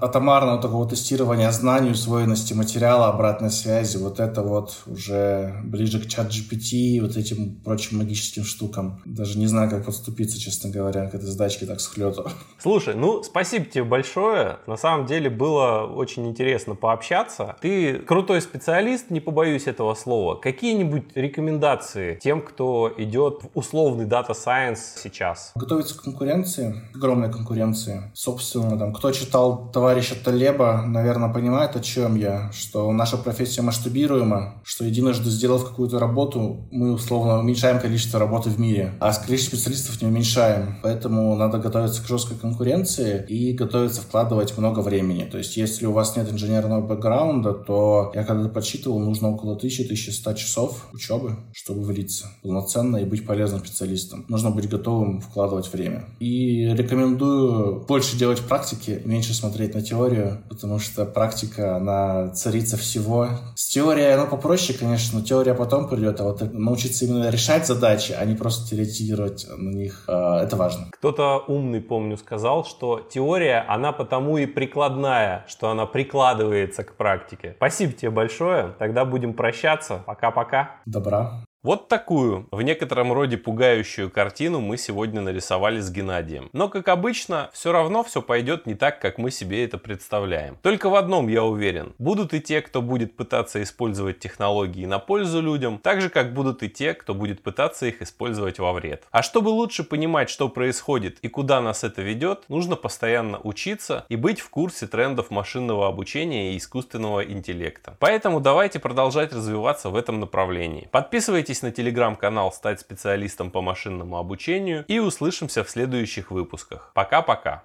[0.01, 3.97] атомарного такого тестирования знаний, усвоенности материала, обратной связи.
[3.97, 9.01] Вот это вот уже ближе к чат GPT, вот этим прочим магическим штукам.
[9.05, 12.29] Даже не знаю, как подступиться, честно говоря, к этой задачке так схлету.
[12.59, 14.57] Слушай, ну спасибо тебе большое.
[14.67, 17.55] На самом деле было очень интересно пообщаться.
[17.61, 20.35] Ты крутой специалист, не побоюсь этого слова.
[20.35, 24.77] Какие-нибудь рекомендации тем, кто идет в условный дата science
[25.15, 25.51] сейчас?
[25.55, 28.11] Готовиться к конкуренции, огромной конкуренции.
[28.13, 34.61] Собственно, там, кто читал товарища Талеба, наверное, понимает, о чем я, что наша профессия масштабируема,
[34.63, 40.01] что единожды сделав какую-то работу, мы условно уменьшаем количество работы в мире, а количество специалистов
[40.01, 40.77] не уменьшаем.
[40.83, 45.23] Поэтому надо готовиться к жесткой конкуренции и готовиться вкладывать много времени.
[45.23, 50.35] То есть, если у вас нет инженерного бэкграунда, то я когда подсчитывал, нужно около 1000-1100
[50.35, 54.25] часов учебы, чтобы влиться полноценно и быть полезным специалистом.
[54.27, 56.05] Нужно быть готовым готовым вкладывать время.
[56.19, 63.29] И рекомендую больше делать практики, меньше смотреть на теорию, потому что практика, она царица всего.
[63.55, 68.13] С теорией оно попроще, конечно, но теория потом придет, а вот научиться именно решать задачи,
[68.17, 70.11] а не просто теоретизировать на них, э,
[70.43, 70.87] это важно.
[70.91, 77.53] Кто-то умный, помню, сказал, что теория, она потому и прикладная, что она прикладывается к практике.
[77.57, 78.73] Спасибо тебе большое.
[78.79, 80.01] Тогда будем прощаться.
[80.05, 80.81] Пока-пока.
[80.85, 81.43] Добра.
[81.65, 86.51] Вот такую, в некотором роде пугающую картину мы сегодня нарисовали с Геннадием.
[86.53, 90.59] Но, как обычно, все равно все пойдет не так, как мы себе это представляем.
[90.61, 91.95] Только в одном я уверен.
[91.97, 96.61] Будут и те, кто будет пытаться использовать технологии на пользу людям, так же, как будут
[96.61, 99.01] и те, кто будет пытаться их использовать во вред.
[99.09, 104.15] А чтобы лучше понимать, что происходит и куда нас это ведет, нужно постоянно учиться и
[104.15, 107.97] быть в курсе трендов машинного обучения и искусственного интеллекта.
[107.97, 110.87] Поэтому давайте продолжать развиваться в этом направлении.
[110.91, 116.91] Подписывайтесь Подписывайтесь на телеграм-канал «Стать специалистом по машинному обучению» и услышимся в следующих выпусках.
[116.93, 117.63] Пока-пока!